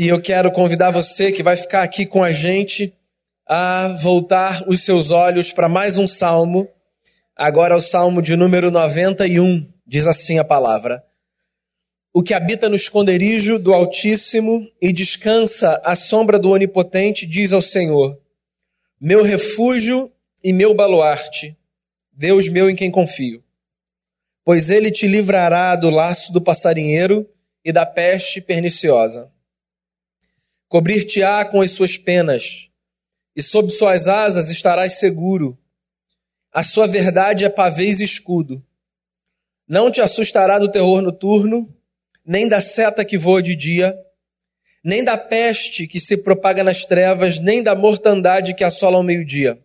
E 0.00 0.08
eu 0.08 0.18
quero 0.18 0.50
convidar 0.50 0.90
você 0.90 1.30
que 1.30 1.42
vai 1.42 1.58
ficar 1.58 1.82
aqui 1.82 2.06
com 2.06 2.24
a 2.24 2.30
gente 2.30 2.94
a 3.46 3.88
voltar 4.00 4.66
os 4.66 4.82
seus 4.82 5.10
olhos 5.10 5.52
para 5.52 5.68
mais 5.68 5.98
um 5.98 6.06
salmo. 6.06 6.66
Agora 7.36 7.76
o 7.76 7.82
salmo 7.82 8.22
de 8.22 8.34
número 8.34 8.70
91, 8.70 9.70
diz 9.86 10.06
assim 10.06 10.38
a 10.38 10.42
palavra: 10.42 11.04
O 12.14 12.22
que 12.22 12.32
habita 12.32 12.66
no 12.66 12.76
esconderijo 12.76 13.58
do 13.58 13.74
Altíssimo 13.74 14.66
e 14.80 14.90
descansa 14.90 15.78
à 15.84 15.94
sombra 15.94 16.38
do 16.38 16.48
Onipotente, 16.48 17.26
diz 17.26 17.52
ao 17.52 17.60
Senhor: 17.60 18.18
Meu 18.98 19.22
refúgio 19.22 20.10
e 20.42 20.50
meu 20.50 20.72
baluarte, 20.72 21.54
Deus 22.10 22.48
meu 22.48 22.70
em 22.70 22.74
quem 22.74 22.90
confio. 22.90 23.44
Pois 24.46 24.70
ele 24.70 24.90
te 24.90 25.06
livrará 25.06 25.76
do 25.76 25.90
laço 25.90 26.32
do 26.32 26.40
passarinheiro 26.40 27.28
e 27.62 27.70
da 27.70 27.84
peste 27.84 28.40
perniciosa. 28.40 29.30
Cobrir-te-á 30.70 31.44
com 31.44 31.60
as 31.60 31.72
suas 31.72 31.96
penas 31.96 32.68
e 33.34 33.42
sob 33.42 33.70
suas 33.70 34.06
asas 34.06 34.50
estarás 34.50 35.00
seguro. 35.00 35.58
A 36.52 36.62
sua 36.62 36.86
verdade 36.86 37.44
é 37.44 37.48
pavês 37.48 37.98
e 37.98 38.04
escudo. 38.04 38.64
Não 39.66 39.90
te 39.90 40.00
assustará 40.00 40.60
do 40.60 40.70
terror 40.70 41.02
noturno, 41.02 41.68
nem 42.24 42.46
da 42.46 42.60
seta 42.60 43.04
que 43.04 43.18
voa 43.18 43.42
de 43.42 43.56
dia, 43.56 43.98
nem 44.82 45.02
da 45.02 45.18
peste 45.18 45.88
que 45.88 45.98
se 45.98 46.16
propaga 46.16 46.62
nas 46.62 46.84
trevas, 46.84 47.40
nem 47.40 47.64
da 47.64 47.74
mortandade 47.74 48.54
que 48.54 48.62
assola 48.62 48.96
ao 48.96 49.02
meio-dia. 49.02 49.58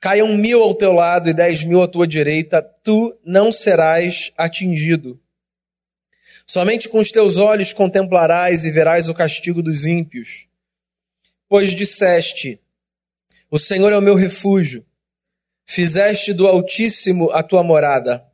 Caiam 0.00 0.36
mil 0.36 0.64
ao 0.64 0.74
teu 0.74 0.92
lado 0.92 1.28
e 1.28 1.32
dez 1.32 1.62
mil 1.62 1.80
à 1.80 1.86
tua 1.86 2.08
direita, 2.08 2.60
tu 2.60 3.16
não 3.24 3.52
serás 3.52 4.32
atingido. 4.36 5.20
Somente 6.46 6.88
com 6.88 6.98
os 6.98 7.10
teus 7.10 7.36
olhos 7.36 7.72
contemplarás 7.72 8.64
e 8.64 8.70
verás 8.70 9.08
o 9.08 9.14
castigo 9.14 9.62
dos 9.62 9.86
ímpios 9.86 10.46
Pois 11.52 11.74
disseste: 11.74 12.58
O 13.50 13.58
Senhor 13.58 13.92
é 13.92 13.98
o 13.98 14.00
meu 14.00 14.14
refúgio, 14.14 14.86
fizeste 15.66 16.32
do 16.32 16.46
Altíssimo 16.46 17.30
a 17.30 17.42
tua 17.42 17.62
morada. 17.62 18.26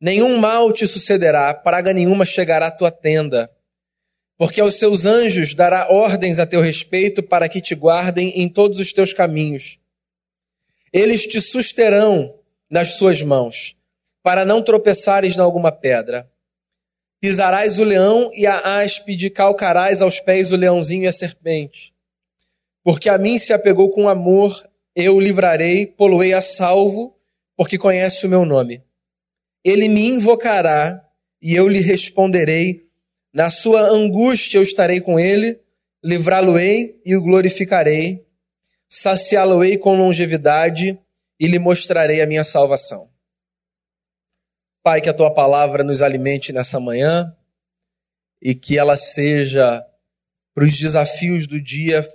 Nenhum 0.00 0.36
mal 0.36 0.72
te 0.72 0.84
sucederá, 0.88 1.54
praga 1.54 1.92
nenhuma 1.92 2.26
chegará 2.26 2.66
à 2.66 2.70
tua 2.72 2.90
tenda, 2.90 3.48
porque 4.36 4.60
aos 4.60 4.80
seus 4.80 5.06
anjos 5.06 5.54
dará 5.54 5.86
ordens 5.92 6.40
a 6.40 6.44
teu 6.44 6.60
respeito 6.60 7.22
para 7.22 7.48
que 7.48 7.60
te 7.60 7.72
guardem 7.76 8.30
em 8.30 8.48
todos 8.48 8.80
os 8.80 8.92
teus 8.92 9.12
caminhos. 9.12 9.78
Eles 10.92 11.22
te 11.22 11.40
susterão 11.40 12.34
nas 12.68 12.94
suas 12.94 13.22
mãos, 13.22 13.76
para 14.24 14.44
não 14.44 14.60
tropeçares 14.60 15.36
em 15.36 15.40
alguma 15.40 15.70
pedra. 15.70 16.28
Pisarás 17.24 17.78
o 17.78 17.84
leão 17.84 18.30
e 18.34 18.46
a 18.46 18.80
áspide, 18.80 19.30
calcarás 19.30 20.02
aos 20.02 20.20
pés 20.20 20.52
o 20.52 20.56
leãozinho 20.56 21.04
e 21.04 21.06
a 21.06 21.12
serpente. 21.12 21.94
Porque 22.82 23.08
a 23.08 23.16
mim 23.16 23.38
se 23.38 23.50
apegou 23.50 23.88
com 23.88 24.10
amor, 24.10 24.62
eu 24.94 25.16
o 25.16 25.20
livrarei, 25.20 25.86
poloei 25.86 26.34
a 26.34 26.42
salvo, 26.42 27.16
porque 27.56 27.78
conhece 27.78 28.26
o 28.26 28.28
meu 28.28 28.44
nome. 28.44 28.82
Ele 29.64 29.88
me 29.88 30.06
invocará 30.06 31.02
e 31.40 31.54
eu 31.54 31.66
lhe 31.66 31.80
responderei. 31.80 32.82
Na 33.32 33.50
sua 33.50 33.80
angústia 33.88 34.58
eu 34.58 34.62
estarei 34.62 35.00
com 35.00 35.18
ele, 35.18 35.58
livrá-lo-ei 36.04 37.00
e 37.06 37.16
o 37.16 37.22
glorificarei, 37.22 38.22
saciá-lo-ei 38.86 39.78
com 39.78 39.96
longevidade 39.96 40.98
e 41.40 41.46
lhe 41.46 41.58
mostrarei 41.58 42.20
a 42.20 42.26
minha 42.26 42.44
salvação. 42.44 43.13
Pai, 44.84 45.00
que 45.00 45.08
a 45.08 45.14
tua 45.14 45.32
palavra 45.32 45.82
nos 45.82 46.02
alimente 46.02 46.52
nessa 46.52 46.78
manhã 46.78 47.34
e 48.38 48.54
que 48.54 48.76
ela 48.76 48.98
seja 48.98 49.82
para 50.54 50.62
os 50.62 50.78
desafios 50.78 51.46
do 51.46 51.58
dia 51.58 52.06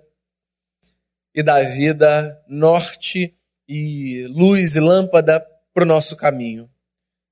e 1.34 1.42
da 1.42 1.64
vida, 1.64 2.40
norte 2.47 3.36
e 3.67 4.28
luz 4.28 4.75
e 4.75 4.80
lâmpada 4.80 5.44
para 5.73 5.84
o 5.84 5.88
nosso 5.88 6.16
caminho. 6.16 6.69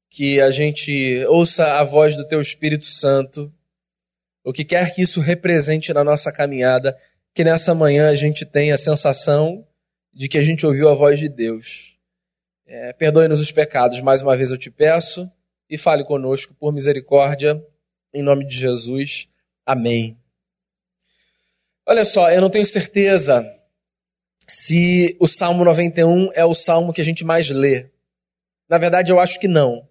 Que 0.10 0.42
a 0.42 0.50
gente 0.50 1.24
ouça 1.28 1.80
a 1.80 1.84
voz 1.84 2.16
do 2.16 2.28
Teu 2.28 2.42
Espírito 2.42 2.88
Santo, 2.88 3.54
o 4.44 4.52
que 4.52 4.66
quer 4.66 4.96
que 4.96 5.04
isso 5.04 5.22
represente 5.22 5.94
na 5.94 6.04
nossa 6.04 6.32
caminhada, 6.32 6.98
que 7.36 7.44
nessa 7.44 7.76
manhã 7.76 8.10
a 8.10 8.16
gente 8.16 8.44
tenha 8.44 8.74
a 8.74 8.80
sensação 8.80 9.68
de 10.12 10.28
que 10.28 10.40
a 10.40 10.44
gente 10.44 10.66
ouviu 10.66 10.90
a 10.90 10.96
voz 10.96 11.20
de 11.20 11.30
Deus. 11.30 11.96
É, 12.70 12.92
Perdoe-nos 12.92 13.40
os 13.40 13.50
pecados, 13.50 14.02
mais 14.02 14.22
uma 14.22 14.36
vez 14.36 14.52
eu 14.52 14.58
te 14.58 14.70
peço, 14.70 15.32
e 15.70 15.78
fale 15.78 16.04
conosco 16.04 16.54
por 16.54 16.74
misericórdia, 16.74 17.66
em 18.14 18.22
nome 18.22 18.46
de 18.46 18.58
Jesus. 18.58 19.30
Amém. 19.66 20.18
Olha 21.86 22.04
só, 22.04 22.30
eu 22.30 22.42
não 22.42 22.50
tenho 22.50 22.66
certeza 22.66 23.50
se 24.46 25.16
o 25.18 25.28
Salmo 25.30 25.64
91 25.64 26.30
é 26.34 26.44
o 26.44 26.54
salmo 26.54 26.92
que 26.92 27.00
a 27.00 27.06
gente 27.06 27.24
mais 27.24 27.50
lê. 27.50 27.90
Na 28.68 28.78
verdade, 28.78 29.14
eu 29.14 29.20
acho 29.20 29.40
que 29.40 29.48
não. 29.48 29.88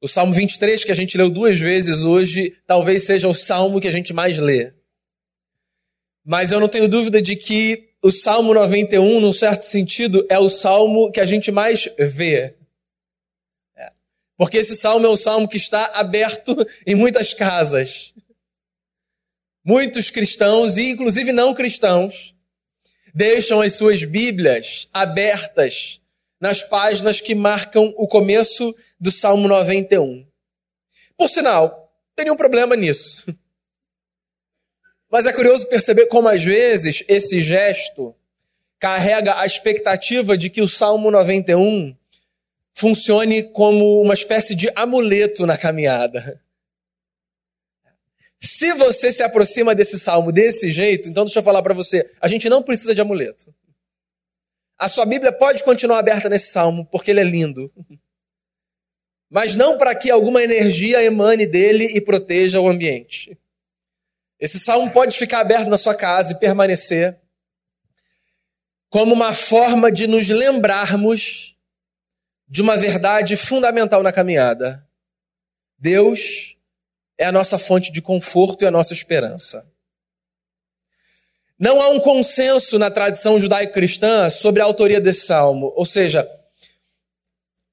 O 0.00 0.06
Salmo 0.06 0.32
23, 0.32 0.84
que 0.84 0.92
a 0.92 0.94
gente 0.96 1.18
leu 1.18 1.28
duas 1.28 1.58
vezes 1.58 2.04
hoje, 2.04 2.56
talvez 2.64 3.04
seja 3.06 3.26
o 3.26 3.34
salmo 3.34 3.80
que 3.80 3.88
a 3.88 3.92
gente 3.92 4.12
mais 4.12 4.38
lê. 4.38 4.72
Mas 6.24 6.52
eu 6.52 6.60
não 6.60 6.68
tenho 6.68 6.88
dúvida 6.88 7.20
de 7.20 7.34
que 7.34 7.85
o 8.02 8.10
Salmo 8.10 8.54
91, 8.54 9.20
num 9.20 9.32
certo 9.32 9.62
sentido, 9.62 10.26
é 10.28 10.38
o 10.38 10.48
salmo 10.48 11.10
que 11.10 11.20
a 11.20 11.24
gente 11.24 11.50
mais 11.50 11.88
vê. 11.98 12.54
É. 13.76 13.92
Porque 14.36 14.58
esse 14.58 14.76
salmo 14.76 15.06
é 15.06 15.08
o 15.08 15.16
salmo 15.16 15.48
que 15.48 15.56
está 15.56 15.86
aberto 15.94 16.54
em 16.86 16.94
muitas 16.94 17.34
casas. 17.34 18.14
Muitos 19.64 20.10
cristãos, 20.10 20.76
e 20.76 20.90
inclusive 20.90 21.32
não 21.32 21.52
cristãos, 21.52 22.34
deixam 23.12 23.60
as 23.60 23.74
suas 23.74 24.04
Bíblias 24.04 24.88
abertas 24.92 26.00
nas 26.40 26.62
páginas 26.62 27.20
que 27.20 27.34
marcam 27.34 27.92
o 27.96 28.06
começo 28.06 28.76
do 29.00 29.10
Salmo 29.10 29.48
91. 29.48 30.26
Por 31.16 31.28
sinal, 31.28 31.92
tem 32.14 32.26
nenhum 32.26 32.36
problema 32.36 32.76
nisso. 32.76 33.24
Mas 35.16 35.24
é 35.24 35.32
curioso 35.32 35.66
perceber 35.66 36.08
como 36.08 36.28
às 36.28 36.44
vezes 36.44 37.02
esse 37.08 37.40
gesto 37.40 38.14
carrega 38.78 39.40
a 39.40 39.46
expectativa 39.46 40.36
de 40.36 40.50
que 40.50 40.60
o 40.60 40.68
Salmo 40.68 41.10
91 41.10 41.96
funcione 42.74 43.42
como 43.42 44.02
uma 44.02 44.12
espécie 44.12 44.54
de 44.54 44.70
amuleto 44.76 45.46
na 45.46 45.56
caminhada. 45.56 46.38
Se 48.38 48.74
você 48.74 49.10
se 49.10 49.22
aproxima 49.22 49.74
desse 49.74 49.98
salmo 49.98 50.30
desse 50.30 50.70
jeito, 50.70 51.08
então 51.08 51.24
deixa 51.24 51.38
eu 51.38 51.42
falar 51.42 51.62
para 51.62 51.72
você, 51.72 52.12
a 52.20 52.28
gente 52.28 52.50
não 52.50 52.62
precisa 52.62 52.94
de 52.94 53.00
amuleto. 53.00 53.54
A 54.76 54.86
sua 54.86 55.06
Bíblia 55.06 55.32
pode 55.32 55.64
continuar 55.64 56.00
aberta 56.00 56.28
nesse 56.28 56.50
salmo, 56.50 56.84
porque 56.92 57.10
ele 57.10 57.20
é 57.20 57.24
lindo. 57.24 57.72
Mas 59.30 59.56
não 59.56 59.78
para 59.78 59.94
que 59.94 60.10
alguma 60.10 60.44
energia 60.44 61.02
emane 61.02 61.46
dele 61.46 61.86
e 61.86 62.02
proteja 62.02 62.60
o 62.60 62.68
ambiente. 62.68 63.34
Esse 64.38 64.60
salmo 64.60 64.90
pode 64.90 65.16
ficar 65.16 65.40
aberto 65.40 65.68
na 65.68 65.78
sua 65.78 65.94
casa 65.94 66.32
e 66.32 66.38
permanecer 66.38 67.18
como 68.90 69.14
uma 69.14 69.34
forma 69.34 69.90
de 69.90 70.06
nos 70.06 70.28
lembrarmos 70.28 71.56
de 72.48 72.62
uma 72.62 72.76
verdade 72.76 73.36
fundamental 73.36 74.02
na 74.02 74.12
caminhada. 74.12 74.86
Deus 75.78 76.56
é 77.18 77.24
a 77.24 77.32
nossa 77.32 77.58
fonte 77.58 77.90
de 77.90 78.00
conforto 78.00 78.62
e 78.62 78.66
a 78.66 78.70
nossa 78.70 78.92
esperança. 78.92 79.66
Não 81.58 81.80
há 81.80 81.88
um 81.88 81.98
consenso 81.98 82.78
na 82.78 82.90
tradição 82.90 83.40
judaico-cristã 83.40 84.28
sobre 84.28 84.60
a 84.60 84.64
autoria 84.64 85.00
desse 85.00 85.26
salmo, 85.26 85.72
ou 85.74 85.86
seja, 85.86 86.28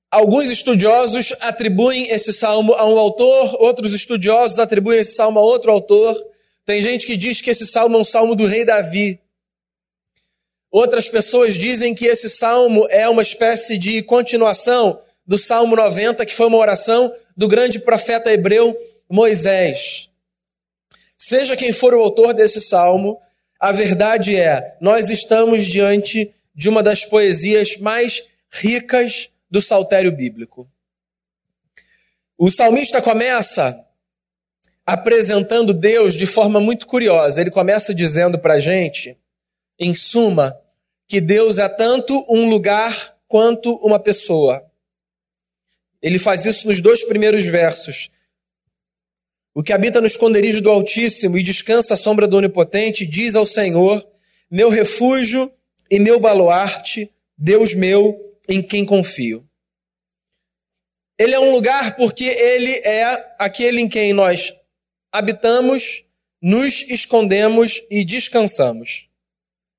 alguns 0.09 0.45
estudiosos 0.45 1.33
atribuem 1.41 2.07
esse 2.09 2.31
salmo 2.31 2.73
a 2.73 2.85
um 2.85 2.97
autor, 2.97 3.61
outros 3.61 3.93
estudiosos 3.93 4.57
atribuem 4.57 5.01
esse 5.01 5.15
salmo 5.15 5.39
a 5.39 5.43
outro 5.43 5.69
autor. 5.69 6.32
Tem 6.65 6.81
gente 6.81 7.05
que 7.05 7.17
diz 7.17 7.41
que 7.41 7.49
esse 7.49 7.67
salmo 7.67 7.97
é 7.97 7.99
um 7.99 8.05
salmo 8.05 8.35
do 8.35 8.45
rei 8.45 8.63
Davi. 8.63 9.19
Outras 10.71 11.09
pessoas 11.09 11.55
dizem 11.55 11.93
que 11.93 12.05
esse 12.05 12.29
salmo 12.29 12.87
é 12.89 13.07
uma 13.07 13.21
espécie 13.21 13.77
de 13.77 14.01
continuação 14.01 15.01
do 15.25 15.37
Salmo 15.37 15.75
90, 15.75 16.25
que 16.25 16.33
foi 16.33 16.47
uma 16.47 16.57
oração 16.57 17.13
do 17.35 17.47
grande 17.47 17.79
profeta 17.79 18.31
hebreu 18.31 18.75
Moisés. 19.09 20.09
Seja 21.17 21.55
quem 21.55 21.71
for 21.71 21.93
o 21.93 22.01
autor 22.01 22.33
desse 22.33 22.59
salmo, 22.59 23.21
a 23.59 23.71
verdade 23.71 24.35
é, 24.35 24.75
nós 24.81 25.09
estamos 25.09 25.65
diante 25.65 26.33
de 26.55 26.69
uma 26.69 26.81
das 26.81 27.05
poesias 27.05 27.77
mais 27.77 28.23
ricas 28.49 29.29
do 29.49 29.61
saltério 29.61 30.11
bíblico. 30.11 30.67
O 32.37 32.51
salmista 32.51 33.01
começa 33.01 33.82
apresentando 34.85 35.73
Deus 35.73 36.15
de 36.15 36.25
forma 36.25 36.59
muito 36.59 36.85
curiosa. 36.85 37.39
Ele 37.39 37.51
começa 37.51 37.93
dizendo 37.93 38.37
para 38.37 38.55
a 38.55 38.59
gente, 38.59 39.17
em 39.79 39.95
suma, 39.95 40.57
que 41.07 41.21
Deus 41.21 41.57
é 41.57 41.69
tanto 41.69 42.25
um 42.29 42.49
lugar 42.49 43.17
quanto 43.27 43.75
uma 43.75 43.99
pessoa. 43.99 44.63
Ele 46.01 46.19
faz 46.19 46.45
isso 46.45 46.67
nos 46.67 46.81
dois 46.81 47.03
primeiros 47.03 47.45
versos 47.45 48.09
O 49.55 49.63
que 49.63 49.71
habita 49.71 50.01
no 50.01 50.07
esconderijo 50.07 50.61
do 50.61 50.69
Altíssimo 50.69 51.37
e 51.37 51.43
descansa 51.43 51.93
à 51.93 51.97
sombra 51.97 52.27
do 52.27 52.37
Onipotente, 52.37 53.05
diz 53.05 53.35
ao 53.35 53.45
Senhor: 53.45 54.05
Meu 54.49 54.69
refúgio 54.69 55.51
e 55.89 55.99
meu 55.99 56.19
baluarte, 56.19 57.09
Deus 57.37 57.73
meu, 57.73 58.19
em 58.49 58.61
quem 58.61 58.85
confio. 58.85 59.47
Ele 61.17 61.35
é 61.35 61.39
um 61.39 61.51
lugar 61.51 61.95
porque 61.95 62.25
ele 62.25 62.71
é 62.79 63.35
aquele 63.37 63.79
em 63.79 63.87
quem 63.87 64.11
nós 64.11 64.51
habitamos, 65.13 66.03
nos 66.41 66.81
escondemos 66.89 67.79
e 67.89 68.03
descansamos. 68.03 69.07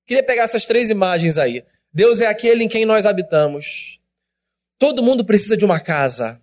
Queria 0.06 0.22
pegar 0.22 0.44
essas 0.44 0.64
três 0.64 0.90
imagens 0.90 1.36
aí. 1.36 1.64
Deus 1.92 2.20
é 2.20 2.26
aquele 2.26 2.62
em 2.62 2.68
quem 2.68 2.86
nós 2.86 3.04
habitamos. 3.04 4.00
Todo 4.78 5.02
mundo 5.02 5.24
precisa 5.24 5.56
de 5.56 5.64
uma 5.64 5.80
casa. 5.80 6.40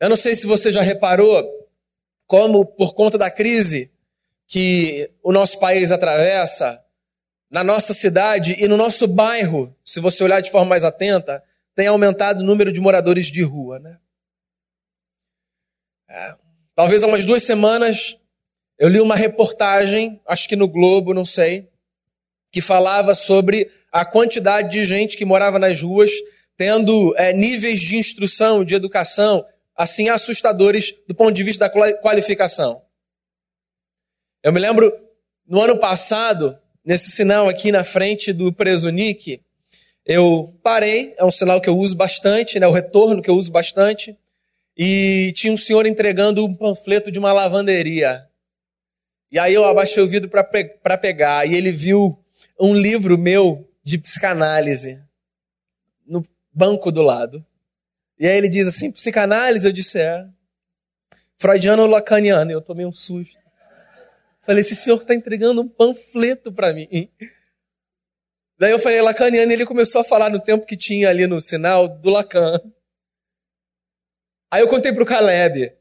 Eu 0.00 0.08
não 0.08 0.16
sei 0.16 0.34
se 0.34 0.46
você 0.46 0.72
já 0.72 0.82
reparou 0.82 1.48
como, 2.26 2.66
por 2.66 2.94
conta 2.94 3.16
da 3.16 3.30
crise 3.30 3.92
que 4.46 5.10
o 5.22 5.32
nosso 5.32 5.60
país 5.60 5.92
atravessa, 5.92 6.84
na 7.50 7.62
nossa 7.62 7.92
cidade 7.94 8.54
e 8.58 8.66
no 8.66 8.76
nosso 8.76 9.06
bairro, 9.06 9.76
se 9.84 10.00
você 10.00 10.22
olhar 10.24 10.40
de 10.40 10.50
forma 10.50 10.70
mais 10.70 10.84
atenta, 10.84 11.44
tem 11.74 11.86
aumentado 11.86 12.40
o 12.40 12.44
número 12.44 12.72
de 12.72 12.80
moradores 12.80 13.26
de 13.26 13.42
rua. 13.42 13.78
Né? 13.78 13.98
É, 16.08 16.36
talvez 16.80 17.02
há 17.02 17.06
umas 17.06 17.26
duas 17.26 17.42
semanas 17.42 18.16
eu 18.78 18.88
li 18.88 19.02
uma 19.02 19.14
reportagem, 19.14 20.18
acho 20.26 20.48
que 20.48 20.56
no 20.56 20.66
Globo, 20.66 21.12
não 21.12 21.26
sei, 21.26 21.68
que 22.50 22.62
falava 22.62 23.14
sobre 23.14 23.70
a 23.92 24.02
quantidade 24.02 24.70
de 24.70 24.82
gente 24.86 25.14
que 25.14 25.26
morava 25.26 25.58
nas 25.58 25.82
ruas 25.82 26.10
tendo 26.56 27.14
é, 27.18 27.34
níveis 27.34 27.80
de 27.80 27.98
instrução, 27.98 28.64
de 28.64 28.74
educação, 28.74 29.44
assim 29.76 30.08
assustadores 30.08 30.94
do 31.06 31.14
ponto 31.14 31.34
de 31.34 31.42
vista 31.42 31.68
da 31.68 31.92
qualificação. 32.00 32.80
Eu 34.42 34.50
me 34.50 34.58
lembro, 34.58 34.90
no 35.46 35.60
ano 35.60 35.76
passado, 35.76 36.58
nesse 36.82 37.10
sinal 37.10 37.46
aqui 37.46 37.70
na 37.70 37.84
frente 37.84 38.32
do 38.32 38.50
preso 38.50 38.88
Nick, 38.88 39.42
eu 40.06 40.58
parei, 40.62 41.12
é 41.18 41.24
um 41.26 41.30
sinal 41.30 41.60
que 41.60 41.68
eu 41.68 41.76
uso 41.76 41.94
bastante, 41.94 42.58
né, 42.58 42.66
o 42.66 42.72
retorno 42.72 43.20
que 43.20 43.28
eu 43.28 43.34
uso 43.34 43.52
bastante, 43.52 44.16
e 44.82 45.30
tinha 45.34 45.52
um 45.52 45.58
senhor 45.58 45.84
entregando 45.84 46.42
um 46.42 46.54
panfleto 46.54 47.12
de 47.12 47.18
uma 47.18 47.34
lavanderia. 47.34 48.26
E 49.30 49.38
aí 49.38 49.52
eu 49.52 49.66
abaixei 49.66 50.02
o 50.02 50.08
vidro 50.08 50.30
para 50.30 50.42
pe 50.42 50.64
pegar, 51.02 51.46
e 51.46 51.54
ele 51.54 51.70
viu 51.70 52.18
um 52.58 52.74
livro 52.74 53.18
meu 53.18 53.68
de 53.84 53.98
psicanálise 53.98 54.98
no 56.06 56.24
banco 56.50 56.90
do 56.90 57.02
lado. 57.02 57.44
E 58.18 58.26
aí 58.26 58.34
ele 58.34 58.48
diz 58.48 58.66
assim: 58.66 58.90
psicanálise? 58.90 59.66
Eu 59.66 59.72
disse: 59.72 60.00
é. 60.00 60.26
Freudiano 61.36 61.82
ou 61.82 61.88
lacaniano? 61.88 62.50
Eu 62.50 62.62
tomei 62.62 62.86
um 62.86 62.92
susto. 62.92 63.38
Falei: 64.40 64.60
esse 64.60 64.74
senhor 64.74 64.96
está 64.96 65.14
entregando 65.14 65.60
um 65.60 65.68
panfleto 65.68 66.50
para 66.50 66.72
mim. 66.72 67.10
Daí 68.58 68.70
eu 68.70 68.78
falei 68.78 69.02
lacaniano 69.02 69.52
e 69.52 69.54
ele 69.54 69.66
começou 69.66 70.00
a 70.00 70.04
falar 70.04 70.30
no 70.30 70.40
tempo 70.40 70.64
que 70.64 70.76
tinha 70.76 71.10
ali 71.10 71.26
no 71.26 71.38
sinal 71.38 71.86
do 71.86 72.08
Lacan. 72.08 72.58
Aí 74.50 74.60
eu 74.60 74.68
contei 74.68 74.92
para 74.92 75.02
o 75.02 75.06
Caleb. 75.06 75.72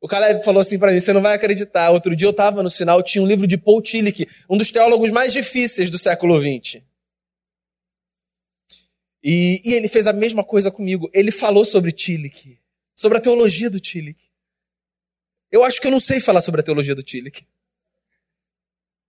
O 0.00 0.08
Caleb 0.08 0.44
falou 0.44 0.60
assim 0.60 0.78
para 0.78 0.92
mim: 0.92 1.00
você 1.00 1.12
não 1.12 1.20
vai 1.20 1.34
acreditar. 1.34 1.90
Outro 1.90 2.14
dia 2.14 2.26
eu 2.26 2.32
estava 2.32 2.62
no 2.62 2.70
sinal, 2.70 3.02
tinha 3.02 3.22
um 3.22 3.26
livro 3.26 3.46
de 3.46 3.58
Paul 3.58 3.82
Tillich, 3.82 4.28
um 4.48 4.56
dos 4.56 4.70
teólogos 4.70 5.10
mais 5.10 5.32
difíceis 5.32 5.90
do 5.90 5.98
século 5.98 6.40
XX. 6.40 6.82
E, 9.24 9.62
e, 9.64 9.74
ele 9.74 9.86
fez 9.86 10.06
a 10.08 10.12
mesma 10.12 10.42
coisa 10.42 10.70
comigo. 10.70 11.08
Ele 11.14 11.30
falou 11.30 11.64
sobre 11.64 11.92
Tillich, 11.92 12.60
sobre 12.94 13.18
a 13.18 13.20
teologia 13.20 13.70
do 13.70 13.78
Tillich. 13.78 14.18
Eu 15.50 15.62
acho 15.64 15.80
que 15.80 15.86
eu 15.86 15.92
não 15.92 16.00
sei 16.00 16.18
falar 16.18 16.40
sobre 16.40 16.60
a 16.60 16.64
teologia 16.64 16.94
do 16.94 17.02
Tillich. 17.02 17.46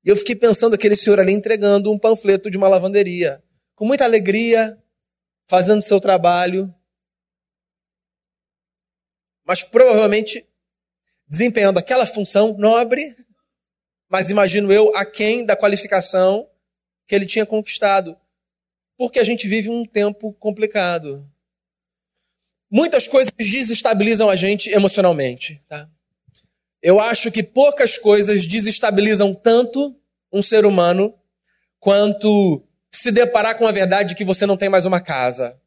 E 0.06 0.10
eu 0.10 0.18
fiquei 0.18 0.36
pensando 0.36 0.76
aquele 0.76 0.96
senhor 0.96 1.20
ali 1.20 1.32
entregando 1.32 1.92
um 1.92 1.98
panfleto 1.98 2.52
de 2.52 2.58
uma 2.58 2.68
lavanderia, 2.68 3.42
com 3.74 3.86
muita 3.86 4.04
alegria, 4.04 4.78
fazendo 5.48 5.82
seu 5.82 6.00
trabalho, 6.00 6.74
mas 9.46 9.64
provavelmente 9.64 10.46
desempenhando 11.28 11.80
aquela 11.80 12.06
função 12.06 12.56
nobre, 12.58 13.16
mas 14.10 14.30
imagino 14.30 14.72
eu, 14.72 14.96
aquém 14.96 15.46
da 15.46 15.56
qualificação 15.56 16.48
que 17.08 17.16
ele 17.16 17.26
tinha 17.26 17.46
conquistado 17.46 18.18
porque 18.98 19.20
a 19.20 19.24
gente 19.24 19.48
vive 19.48 19.70
um 19.70 19.86
tempo 19.86 20.34
complicado. 20.34 21.28
Muitas 22.70 23.08
coisas 23.08 23.32
desestabilizam 23.38 24.30
a 24.30 24.36
gente 24.36 24.70
emocionalmente. 24.70 25.62
Tá? 25.68 25.90
Eu 26.82 27.00
acho 27.00 27.32
que 27.32 27.44
poucas 27.44 27.98
coisas 27.98 28.46
desestabilizam 28.46 29.34
tanto 29.34 29.96
um 30.32 30.42
ser 30.42 30.66
humano 30.66 31.14
quanto 31.80 32.66
se 32.90 33.12
deparar 33.12 33.58
com 33.58 33.68
a 33.68 33.72
verdade 33.72 34.10
de 34.10 34.16
que 34.16 34.26
você 34.26 34.46
não 34.46 34.58
tem 34.58 34.70
mais 34.70 34.86
uma 34.86 35.02
casa. 35.02 35.60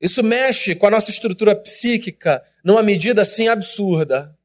Isso 0.00 0.22
mexe 0.22 0.74
com 0.74 0.86
a 0.86 0.90
nossa 0.90 1.10
estrutura 1.10 1.56
psíquica 1.56 2.44
numa 2.62 2.82
medida 2.82 3.22
assim 3.22 3.48
absurda. 3.48 4.36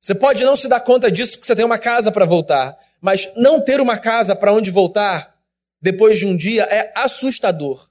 Você 0.00 0.14
pode 0.14 0.44
não 0.44 0.56
se 0.56 0.68
dar 0.68 0.80
conta 0.80 1.10
disso 1.10 1.32
porque 1.32 1.46
você 1.46 1.56
tem 1.56 1.64
uma 1.64 1.78
casa 1.78 2.10
para 2.10 2.24
voltar, 2.24 2.76
mas 3.00 3.32
não 3.36 3.60
ter 3.60 3.80
uma 3.80 3.98
casa 3.98 4.34
para 4.34 4.52
onde 4.52 4.70
voltar 4.70 5.36
depois 5.80 6.18
de 6.18 6.26
um 6.26 6.36
dia 6.36 6.64
é 6.64 6.92
assustador. 6.96 7.88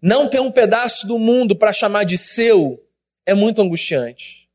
Não 0.00 0.28
ter 0.28 0.40
um 0.40 0.52
pedaço 0.52 1.06
do 1.06 1.18
mundo 1.18 1.56
para 1.56 1.72
chamar 1.72 2.04
de 2.04 2.18
seu 2.18 2.82
é 3.24 3.34
muito 3.34 3.62
angustiante. 3.62 4.46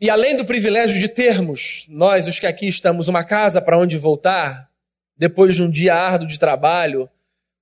E 0.00 0.10
além 0.10 0.36
do 0.36 0.44
privilégio 0.44 1.00
de 1.00 1.08
termos, 1.08 1.86
nós, 1.88 2.28
os 2.28 2.38
que 2.38 2.46
aqui 2.46 2.68
estamos, 2.68 3.08
uma 3.08 3.24
casa 3.24 3.62
para 3.62 3.78
onde 3.78 3.96
voltar, 3.96 4.70
depois 5.16 5.56
de 5.56 5.62
um 5.62 5.70
dia 5.70 5.94
árduo 5.94 6.28
de 6.28 6.38
trabalho, 6.38 7.10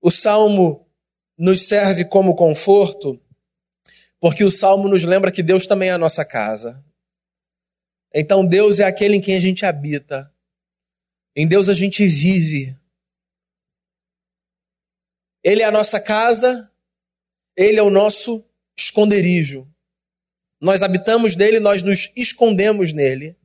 o 0.04 0.10
salmo 0.10 0.86
nos 1.34 1.66
serve 1.66 2.04
como 2.04 2.36
conforto, 2.36 3.18
porque 4.20 4.44
o 4.44 4.50
salmo 4.50 4.86
nos 4.86 5.02
lembra 5.02 5.32
que 5.32 5.42
Deus 5.42 5.66
também 5.66 5.88
é 5.88 5.92
a 5.92 5.98
nossa 5.98 6.26
casa. 6.26 6.84
Então 8.12 8.44
Deus 8.44 8.80
é 8.80 8.84
aquele 8.84 9.16
em 9.16 9.20
quem 9.22 9.34
a 9.34 9.40
gente 9.40 9.64
habita. 9.64 10.30
Em 11.34 11.48
Deus 11.48 11.70
a 11.70 11.72
gente 11.72 12.06
vive. 12.06 12.78
Ele 15.42 15.62
é 15.62 15.64
a 15.64 15.72
nossa 15.72 15.98
casa, 15.98 16.70
ele 17.56 17.78
é 17.78 17.82
o 17.82 17.88
nosso 17.88 18.44
esconderijo. 18.76 19.66
Nós 20.60 20.82
habitamos 20.82 21.34
nele, 21.34 21.60
nós 21.60 21.82
nos 21.82 22.12
escondemos 22.14 22.92
nele. 22.92 23.38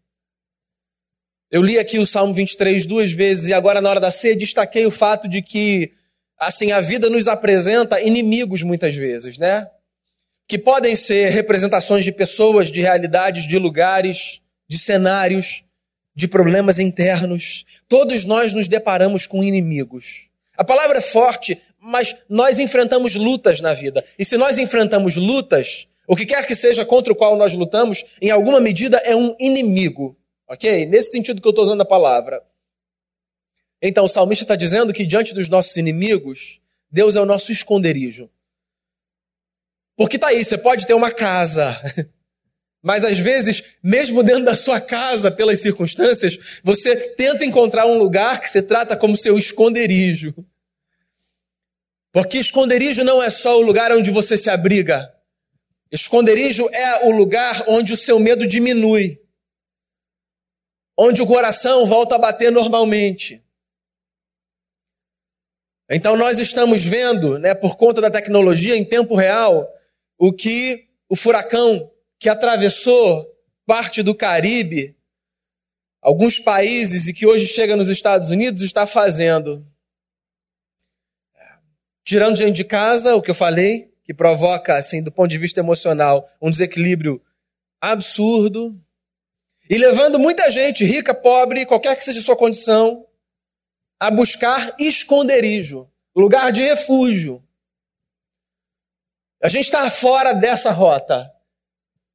Eu 1.49 1.63
li 1.63 1.79
aqui 1.79 1.99
o 1.99 2.05
Salmo 2.05 2.33
23 2.33 2.85
duas 2.85 3.13
vezes 3.13 3.47
e 3.47 3.53
agora 3.53 3.79
na 3.79 3.89
hora 3.89 4.01
da 4.01 4.11
ceia 4.11 4.35
destaquei 4.35 4.85
o 4.85 4.91
fato 4.91 5.25
de 5.25 5.41
que 5.41 5.97
assim 6.39 6.71
a 6.71 6.79
vida 6.79 7.09
nos 7.09 7.27
apresenta 7.27 8.01
inimigos 8.01 8.63
muitas 8.63 8.95
vezes, 8.95 9.37
né? 9.37 9.69
Que 10.47 10.57
podem 10.57 10.95
ser 10.95 11.29
representações 11.29 12.03
de 12.03 12.11
pessoas, 12.11 12.71
de 12.71 12.81
realidades, 12.81 13.47
de 13.47 13.59
lugares, 13.59 14.41
de 14.67 14.79
cenários 14.79 15.63
de 16.19 16.27
problemas 16.27 16.79
internos. 16.79 17.65
Todos 17.87 18.25
nós 18.25 18.53
nos 18.53 18.67
deparamos 18.67 19.25
com 19.25 19.41
inimigos. 19.41 20.27
A 20.57 20.65
palavra 20.65 20.97
é 20.97 21.01
forte, 21.01 21.61
mas 21.79 22.13
nós 22.27 22.59
enfrentamos 22.59 23.15
lutas 23.15 23.61
na 23.61 23.73
vida. 23.73 24.03
E 24.17 24.25
se 24.25 24.35
nós 24.35 24.57
enfrentamos 24.57 25.15
lutas, 25.15 25.87
o 26.05 26.17
que 26.17 26.25
quer 26.25 26.45
que 26.45 26.55
seja 26.55 26.83
contra 26.83 27.13
o 27.13 27.15
qual 27.15 27.37
nós 27.37 27.53
lutamos, 27.53 28.03
em 28.21 28.29
alguma 28.29 28.59
medida 28.59 28.97
é 28.97 29.15
um 29.15 29.33
inimigo. 29.39 30.17
Ok? 30.45 30.85
Nesse 30.87 31.11
sentido 31.11 31.41
que 31.41 31.47
eu 31.47 31.51
estou 31.51 31.63
usando 31.63 31.81
a 31.81 31.85
palavra. 31.85 32.43
Então 33.81 34.05
o 34.05 34.09
salmista 34.09 34.43
está 34.43 34.55
dizendo 34.55 34.93
que 34.93 35.05
diante 35.05 35.33
dos 35.33 35.47
nossos 35.47 35.75
inimigos, 35.77 36.59
Deus 36.91 37.15
é 37.15 37.21
o 37.21 37.25
nosso 37.25 37.51
esconderijo. 37.51 38.29
Porque 39.95 40.17
está 40.17 40.27
aí, 40.27 40.43
você 40.43 40.57
pode 40.57 40.85
ter 40.85 40.93
uma 40.93 41.11
casa, 41.11 41.75
Mas 42.81 43.03
às 43.03 43.17
vezes, 43.19 43.63
mesmo 43.83 44.23
dentro 44.23 44.45
da 44.45 44.55
sua 44.55 44.79
casa, 44.79 45.29
pelas 45.29 45.59
circunstâncias, 45.59 46.61
você 46.63 46.95
tenta 46.95 47.43
encontrar 47.43 47.85
um 47.85 47.97
lugar 47.97 48.39
que 48.39 48.49
você 48.49 48.61
trata 48.61 48.95
como 48.95 49.17
seu 49.17 49.37
esconderijo. 49.37 50.33
Porque 52.11 52.37
esconderijo 52.37 53.03
não 53.03 53.21
é 53.21 53.29
só 53.29 53.57
o 53.57 53.61
lugar 53.61 53.91
onde 53.91 54.09
você 54.11 54.37
se 54.37 54.49
abriga. 54.49 55.13
Esconderijo 55.91 56.69
é 56.71 57.05
o 57.05 57.11
lugar 57.11 57.65
onde 57.67 57.93
o 57.93 57.97
seu 57.97 58.17
medo 58.17 58.47
diminui. 58.47 59.19
Onde 60.97 61.21
o 61.21 61.27
coração 61.27 61.85
volta 61.85 62.15
a 62.15 62.19
bater 62.19 62.51
normalmente. 62.51 63.43
Então 65.89 66.15
nós 66.15 66.37
estamos 66.37 66.83
vendo, 66.85 67.39
né, 67.39 67.55
por 67.55 67.75
conta 67.75 67.99
da 67.99 68.11
tecnologia 68.11 68.77
em 68.77 68.85
tempo 68.85 69.15
real, 69.15 69.67
o 70.17 70.31
que 70.31 70.87
o 71.09 71.15
furacão 71.15 71.89
que 72.19 72.29
atravessou 72.29 73.25
parte 73.65 74.03
do 74.03 74.13
Caribe, 74.13 74.95
alguns 76.01 76.37
países 76.37 77.07
e 77.07 77.13
que 77.13 77.25
hoje 77.25 77.47
chega 77.47 77.75
nos 77.75 77.87
Estados 77.87 78.29
Unidos, 78.29 78.61
está 78.61 78.85
fazendo. 78.85 79.65
Tirando 82.03 82.37
gente 82.37 82.55
de 82.55 82.63
casa, 82.63 83.15
o 83.15 83.21
que 83.21 83.31
eu 83.31 83.35
falei, 83.35 83.91
que 84.03 84.13
provoca, 84.13 84.75
assim, 84.75 85.01
do 85.01 85.11
ponto 85.11 85.29
de 85.29 85.37
vista 85.37 85.59
emocional, 85.59 86.27
um 86.41 86.49
desequilíbrio 86.49 87.21
absurdo. 87.81 88.79
E 89.69 89.77
levando 89.77 90.19
muita 90.19 90.49
gente, 90.49 90.83
rica, 90.83 91.13
pobre, 91.13 91.65
qualquer 91.65 91.95
que 91.95 92.03
seja 92.03 92.19
a 92.19 92.23
sua 92.23 92.35
condição, 92.35 93.05
a 93.99 94.09
buscar 94.09 94.75
esconderijo, 94.79 95.89
lugar 96.15 96.51
de 96.51 96.61
refúgio. 96.61 97.43
A 99.41 99.49
gente 99.49 99.65
está 99.65 99.89
fora 99.89 100.33
dessa 100.33 100.71
rota. 100.71 101.31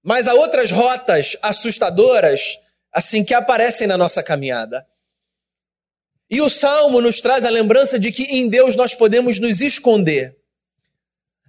Mas 0.03 0.29
há 0.29 0.35
outras 0.35 0.71
rotas 0.71 1.35
assustadoras, 1.41 2.59
assim, 2.93 3.25
que 3.25 3.33
aparecem 3.33 3.87
na 3.87 3.97
nossa 3.97 4.23
caminhada. 4.23 4.87
E 6.31 6.43
o 6.43 6.51
salmo 6.51 7.01
nos 7.01 7.21
traz 7.21 7.45
a 7.47 7.51
lembrança 7.51 7.99
de 7.99 8.13
que 8.13 8.25
em 8.25 8.49
Deus 8.49 8.77
nós 8.77 8.95
podemos 8.95 9.39
nos 9.39 9.63
esconder. 9.63 10.37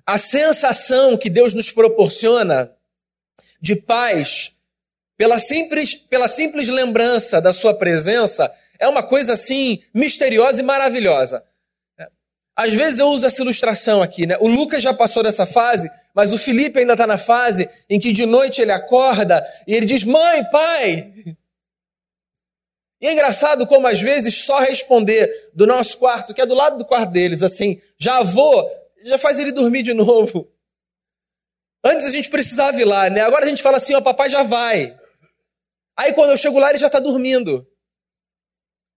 A 0.05 0.17
sensação 0.17 1.17
que 1.17 1.29
Deus 1.29 1.53
nos 1.53 1.69
proporciona 1.69 2.71
de 3.59 3.75
paz, 3.75 4.53
pela 5.17 5.39
simples, 5.39 5.95
pela 5.95 6.29
simples 6.29 6.69
lembrança 6.69 7.41
da 7.41 7.51
Sua 7.51 7.73
presença, 7.73 8.53
é 8.79 8.87
uma 8.87 9.03
coisa 9.03 9.33
assim 9.33 9.81
misteriosa 9.93 10.61
e 10.61 10.63
maravilhosa. 10.63 11.43
Às 12.55 12.73
vezes 12.73 12.99
eu 12.99 13.07
uso 13.07 13.25
essa 13.25 13.41
ilustração 13.41 14.01
aqui, 14.01 14.25
né? 14.25 14.37
O 14.39 14.47
Lucas 14.47 14.81
já 14.81 14.93
passou 14.93 15.21
dessa 15.21 15.45
fase, 15.45 15.91
mas 16.13 16.31
o 16.31 16.37
Felipe 16.37 16.79
ainda 16.79 16.93
está 16.93 17.05
na 17.05 17.17
fase 17.17 17.69
em 17.89 17.99
que 17.99 18.13
de 18.13 18.25
noite 18.25 18.61
ele 18.61 18.71
acorda 18.71 19.45
e 19.67 19.75
ele 19.75 19.85
diz: 19.85 20.03
Mãe, 20.05 20.43
pai. 20.49 21.11
E 23.01 23.07
é 23.07 23.11
engraçado 23.11 23.67
como 23.67 23.87
às 23.87 23.99
vezes 23.99 24.45
só 24.45 24.59
responder 24.59 25.51
do 25.53 25.67
nosso 25.67 25.97
quarto, 25.97 26.33
que 26.33 26.41
é 26.41 26.45
do 26.45 26.55
lado 26.55 26.77
do 26.77 26.85
quarto 26.85 27.11
deles, 27.11 27.43
assim, 27.43 27.81
já 27.99 28.23
vou, 28.23 28.65
já 29.03 29.17
faz 29.17 29.37
ele 29.37 29.51
dormir 29.51 29.83
de 29.83 29.93
novo. 29.93 30.49
Antes 31.83 32.07
a 32.07 32.09
gente 32.09 32.29
precisava 32.29 32.79
ir 32.79 32.85
lá, 32.85 33.09
né? 33.09 33.19
Agora 33.21 33.45
a 33.45 33.49
gente 33.49 33.61
fala 33.61 33.77
assim: 33.77 33.93
Ó, 33.95 34.01
papai 34.01 34.29
já 34.29 34.43
vai. 34.43 34.97
Aí 35.97 36.13
quando 36.13 36.31
eu 36.31 36.37
chego 36.37 36.57
lá 36.57 36.69
ele 36.69 36.79
já 36.79 36.87
está 36.87 36.99
dormindo. 36.99 37.67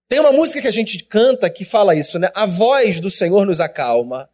Tem 0.08 0.18
uma 0.18 0.32
música 0.32 0.62
que 0.62 0.68
a 0.68 0.72
gente 0.72 1.04
canta 1.04 1.50
que 1.50 1.64
fala 1.64 1.94
isso, 1.94 2.18
né? 2.18 2.30
A 2.34 2.46
voz 2.46 2.98
do 2.98 3.10
Senhor 3.10 3.44
nos 3.44 3.60
acalma. 3.60 4.30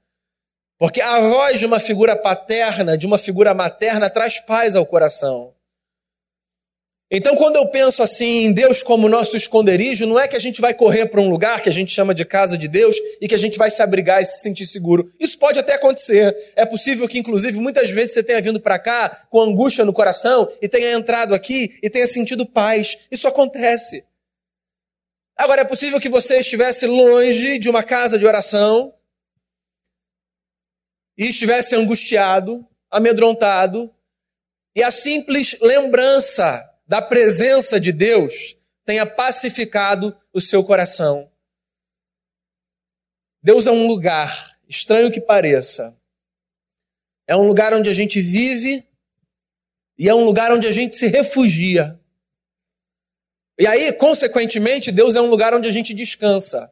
Porque 0.79 1.01
a 1.01 1.21
voz 1.21 1.59
de 1.59 1.67
uma 1.67 1.81
figura 1.81 2.17
paterna, 2.17 2.97
de 2.97 3.07
uma 3.07 3.19
figura 3.19 3.53
materna, 3.53 4.09
traz 4.09 4.39
paz 4.39 4.77
ao 4.77 4.87
coração. 4.87 5.53
Então, 7.11 7.37
quando 7.37 7.57
eu 7.57 7.67
penso 7.69 8.03
assim 8.03 8.45
em 8.45 8.53
Deus 8.53 8.83
como 8.83 9.09
nosso 9.09 9.37
esconderijo, 9.37 10.07
não 10.07 10.19
é 10.19 10.27
que 10.27 10.37
a 10.37 10.41
gente 10.41 10.61
vai 10.61 10.75
correr 10.75 11.07
para 11.07 11.21
um 11.21 11.29
lugar 11.29 11.61
que 11.61 11.69
a 11.69 11.73
gente 11.73 11.93
chama 11.93 12.15
de 12.15 12.25
casa 12.25 12.57
de 12.57 12.67
Deus 12.67 12.97
e 13.21 13.29
que 13.29 13.35
a 13.35 13.39
gente 13.39 13.59
vai 13.59 13.71
se 13.71 13.83
abrigar 13.83 14.23
e 14.23 14.25
se 14.25 14.41
sentir 14.41 14.67
seguro. 14.67 15.13
Isso 15.21 15.39
pode 15.39 15.59
até 15.59 15.75
acontecer. 15.75 16.35
É 16.57 16.65
possível 16.65 17.07
que, 17.09 17.19
inclusive, 17.19 17.61
muitas 17.61 17.91
vezes 17.91 18.15
você 18.15 18.23
tenha 18.23 18.41
vindo 18.41 18.59
para 18.59 18.79
cá 18.79 19.27
com 19.29 19.41
angústia 19.41 19.85
no 19.85 19.93
coração 19.93 20.51
e 20.63 20.69
tenha 20.69 20.93
entrado 20.93 21.35
aqui 21.35 21.79
e 21.83 21.91
tenha 21.91 22.07
sentido 22.07 22.47
paz. 22.47 22.97
Isso 23.11 23.29
acontece. 23.29 24.05
Agora, 25.37 25.63
é 25.63 25.65
possível 25.65 26.01
que 26.01 26.09
você 26.09 26.39
estivesse 26.39 26.87
longe 26.87 27.59
de 27.59 27.69
uma 27.69 27.83
casa 27.83 28.19
de 28.19 28.25
oração 28.25 28.95
e 31.17 31.27
estivesse 31.27 31.75
angustiado, 31.75 32.67
amedrontado, 32.91 33.93
e 34.77 34.83
a 34.83 34.91
simples 34.91 35.59
lembrança 35.61 36.63
da 36.87 37.01
presença 37.01 37.81
de 37.81 37.93
Deus 37.93 38.57
tenha 38.85 39.07
pacificado 39.07 40.17
o 40.33 40.41
seu 40.41 40.63
coração. 40.63 41.31
Deus 43.43 43.67
é 43.67 43.71
um 43.71 43.87
lugar, 43.87 44.59
estranho 44.69 45.13
que 45.13 45.21
pareça, 45.21 45.97
é 47.27 47.37
um 47.37 47.47
lugar 47.47 47.73
onde 47.73 47.89
a 47.89 47.93
gente 47.93 48.21
vive 48.21 48.87
e 49.99 50.09
é 50.09 50.15
um 50.15 50.25
lugar 50.25 50.53
onde 50.53 50.67
a 50.67 50.73
gente 50.73 50.95
se 50.95 51.07
refugia. 51.07 51.99
E 53.59 53.67
aí, 53.67 53.93
consequentemente, 53.93 54.91
Deus 54.91 55.15
é 55.15 55.21
um 55.21 55.29
lugar 55.29 55.55
onde 55.55 55.69
a 55.69 55.71
gente 55.71 55.95
descansa. 55.95 56.71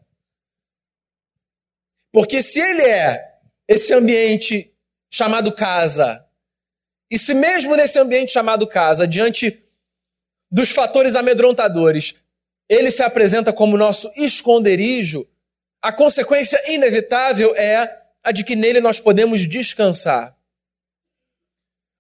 Porque 2.11 2.43
se 2.43 2.61
Ele 2.61 2.83
é 2.83 3.39
esse 3.69 3.95
ambiente 3.95 4.75
chamado 5.11 5.53
casa, 5.53 6.27
e 7.11 7.19
se 7.19 7.35
mesmo 7.35 7.77
nesse 7.77 7.99
ambiente 7.99 8.33
chamado 8.33 8.67
casa, 8.67 9.07
diante 9.07 9.63
dos 10.51 10.71
fatores 10.71 11.15
amedrontadores, 11.15 12.15
Ele 12.69 12.91
se 12.91 13.03
apresenta 13.03 13.53
como 13.53 13.79
nosso 13.79 14.11
esconderijo, 14.17 15.29
a 15.81 15.93
consequência 15.93 16.61
inevitável 16.73 17.55
é 17.57 18.03
a 18.23 18.33
de 18.33 18.45
que 18.45 18.57
nele 18.57 18.81
nós 18.81 19.01
podemos 19.01 19.47
descansar. 19.49 20.37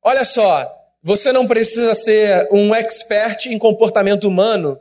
Olha 0.02 0.24
só, 0.24 0.81
você 1.02 1.32
não 1.32 1.46
precisa 1.46 1.94
ser 1.94 2.48
um 2.52 2.72
expert 2.74 3.46
em 3.46 3.58
comportamento 3.58 4.28
humano 4.28 4.80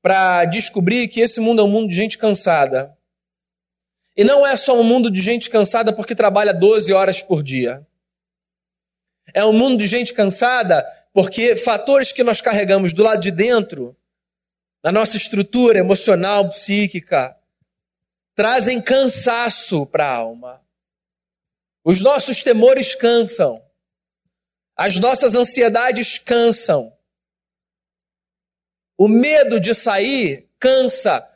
para 0.00 0.44
descobrir 0.44 1.08
que 1.08 1.20
esse 1.20 1.40
mundo 1.40 1.60
é 1.60 1.64
um 1.64 1.68
mundo 1.68 1.88
de 1.88 1.96
gente 1.96 2.16
cansada. 2.16 2.96
E 4.16 4.22
não 4.22 4.46
é 4.46 4.56
só 4.56 4.78
um 4.78 4.84
mundo 4.84 5.10
de 5.10 5.20
gente 5.20 5.50
cansada 5.50 5.92
porque 5.92 6.14
trabalha 6.14 6.54
12 6.54 6.92
horas 6.92 7.20
por 7.20 7.42
dia. 7.42 7.84
É 9.34 9.44
um 9.44 9.52
mundo 9.52 9.78
de 9.78 9.86
gente 9.86 10.14
cansada 10.14 10.86
porque 11.12 11.56
fatores 11.56 12.12
que 12.12 12.22
nós 12.22 12.40
carregamos 12.40 12.92
do 12.92 13.02
lado 13.02 13.20
de 13.20 13.32
dentro, 13.32 13.96
da 14.82 14.92
nossa 14.92 15.16
estrutura 15.16 15.78
emocional, 15.78 16.48
psíquica, 16.48 17.36
trazem 18.34 18.80
cansaço 18.80 19.84
para 19.86 20.06
a 20.06 20.14
alma. 20.14 20.62
Os 21.84 22.00
nossos 22.00 22.42
temores 22.42 22.94
cansam. 22.94 23.60
As 24.78 24.96
nossas 24.96 25.34
ansiedades 25.34 26.18
cansam. 26.18 26.96
O 28.96 29.08
medo 29.08 29.58
de 29.58 29.74
sair 29.74 30.48
cansa. 30.60 31.28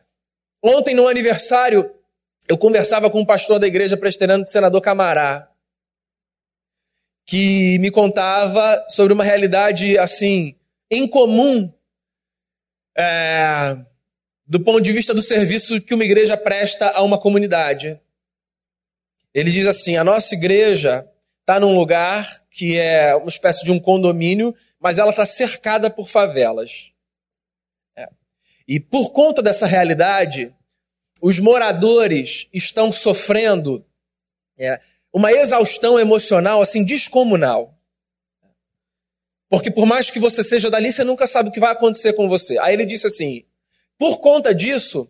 Ontem, 0.63 0.95
no 0.95 1.09
aniversário, 1.09 1.93
eu 2.49 2.57
conversava 2.57 3.11
com 3.11 3.21
um 3.21 3.27
pastor 3.27 3.59
da 3.59 3.67
igreja 3.67 3.97
presbiteriana 3.97 4.45
do 4.45 4.49
senador 4.49 4.81
Camará, 4.81 5.51
que 7.27 7.81
me 7.81 7.91
contava 7.91 8.87
sobre 8.89 9.13
uma 9.13 9.25
realidade 9.25 9.99
assim, 9.99 10.57
incomum, 10.89 11.73
é, 12.97 13.77
do 14.47 14.61
ponto 14.61 14.81
de 14.81 14.93
vista 14.93 15.13
do 15.13 15.23
serviço 15.23 15.81
que 15.81 15.95
uma 15.95 16.05
igreja 16.05 16.37
presta 16.37 16.91
a 16.91 17.03
uma 17.03 17.19
comunidade. 17.19 18.01
Ele 19.35 19.51
diz 19.51 19.67
assim: 19.67 19.97
a 19.97 20.05
nossa 20.05 20.33
igreja 20.33 21.11
está 21.41 21.59
num 21.59 21.75
lugar 21.75 22.42
que 22.53 22.79
é 22.79 23.15
uma 23.17 23.29
espécie 23.29 23.65
de 23.65 23.73
um 23.73 23.81
condomínio, 23.81 24.55
mas 24.79 24.99
ela 24.99 25.11
está 25.11 25.25
cercada 25.25 25.91
por 25.91 26.09
favelas. 26.09 26.93
É. 27.97 28.09
E 28.69 28.79
por 28.79 29.11
conta 29.11 29.43
dessa 29.43 29.67
realidade, 29.67 30.55
os 31.21 31.39
moradores 31.39 32.49
estão 32.53 32.93
sofrendo 32.93 33.85
é, 34.59 34.81
uma 35.13 35.33
exaustão 35.33 35.99
emocional 35.99 36.61
assim 36.61 36.85
descomunal. 36.85 37.75
Porque 39.49 39.71
por 39.71 39.87
mais 39.87 40.11
que 40.11 40.19
você 40.19 40.45
seja 40.45 40.71
dali, 40.71 40.93
você 40.93 41.05
nunca 41.05 41.27
sabe 41.27 41.49
o 41.49 41.53
que 41.53 41.61
vai 41.61 41.73
acontecer 41.73 42.13
com 42.13 42.29
você. 42.29 42.59
Aí 42.59 42.75
ele 42.75 42.87
disse 42.87 43.07
assim: 43.07 43.45
por 43.99 44.19
conta 44.19 44.55
disso, 44.55 45.09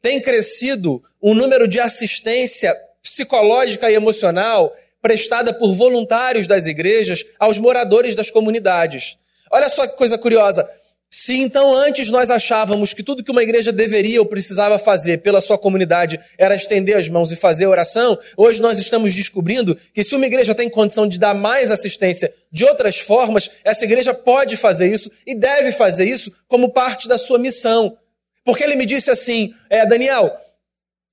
tem 0.00 0.20
crescido 0.20 1.02
o 1.20 1.34
número 1.34 1.68
de 1.68 1.78
assistência 1.78 2.74
psicológica 3.02 3.90
e 3.90 3.94
emocional 3.94 4.74
prestada 5.00 5.52
por 5.52 5.74
voluntários 5.74 6.46
das 6.46 6.66
igrejas 6.66 7.24
aos 7.38 7.58
moradores 7.58 8.14
das 8.14 8.30
comunidades. 8.30 9.16
Olha 9.50 9.68
só 9.68 9.86
que 9.86 9.96
coisa 9.96 10.18
curiosa. 10.18 10.68
Se 11.12 11.34
então 11.40 11.74
antes 11.74 12.08
nós 12.08 12.30
achávamos 12.30 12.94
que 12.94 13.02
tudo 13.02 13.24
que 13.24 13.32
uma 13.32 13.42
igreja 13.42 13.72
deveria 13.72 14.20
ou 14.20 14.26
precisava 14.26 14.78
fazer 14.78 15.18
pela 15.18 15.40
sua 15.40 15.58
comunidade 15.58 16.20
era 16.38 16.54
estender 16.54 16.96
as 16.96 17.08
mãos 17.08 17.32
e 17.32 17.36
fazer 17.36 17.66
oração, 17.66 18.16
hoje 18.36 18.60
nós 18.62 18.78
estamos 18.78 19.12
descobrindo 19.12 19.76
que 19.92 20.04
se 20.04 20.14
uma 20.14 20.26
igreja 20.26 20.54
tem 20.54 20.70
condição 20.70 21.08
de 21.08 21.18
dar 21.18 21.34
mais 21.34 21.72
assistência 21.72 22.32
de 22.52 22.64
outras 22.64 23.00
formas, 23.00 23.50
essa 23.64 23.84
igreja 23.84 24.14
pode 24.14 24.56
fazer 24.56 24.94
isso 24.94 25.10
e 25.26 25.34
deve 25.34 25.72
fazer 25.72 26.04
isso 26.04 26.32
como 26.46 26.72
parte 26.72 27.08
da 27.08 27.18
sua 27.18 27.40
missão. 27.40 27.96
Porque 28.44 28.62
ele 28.62 28.76
me 28.76 28.86
disse 28.86 29.10
assim, 29.10 29.52
é, 29.68 29.84
Daniel, 29.84 30.32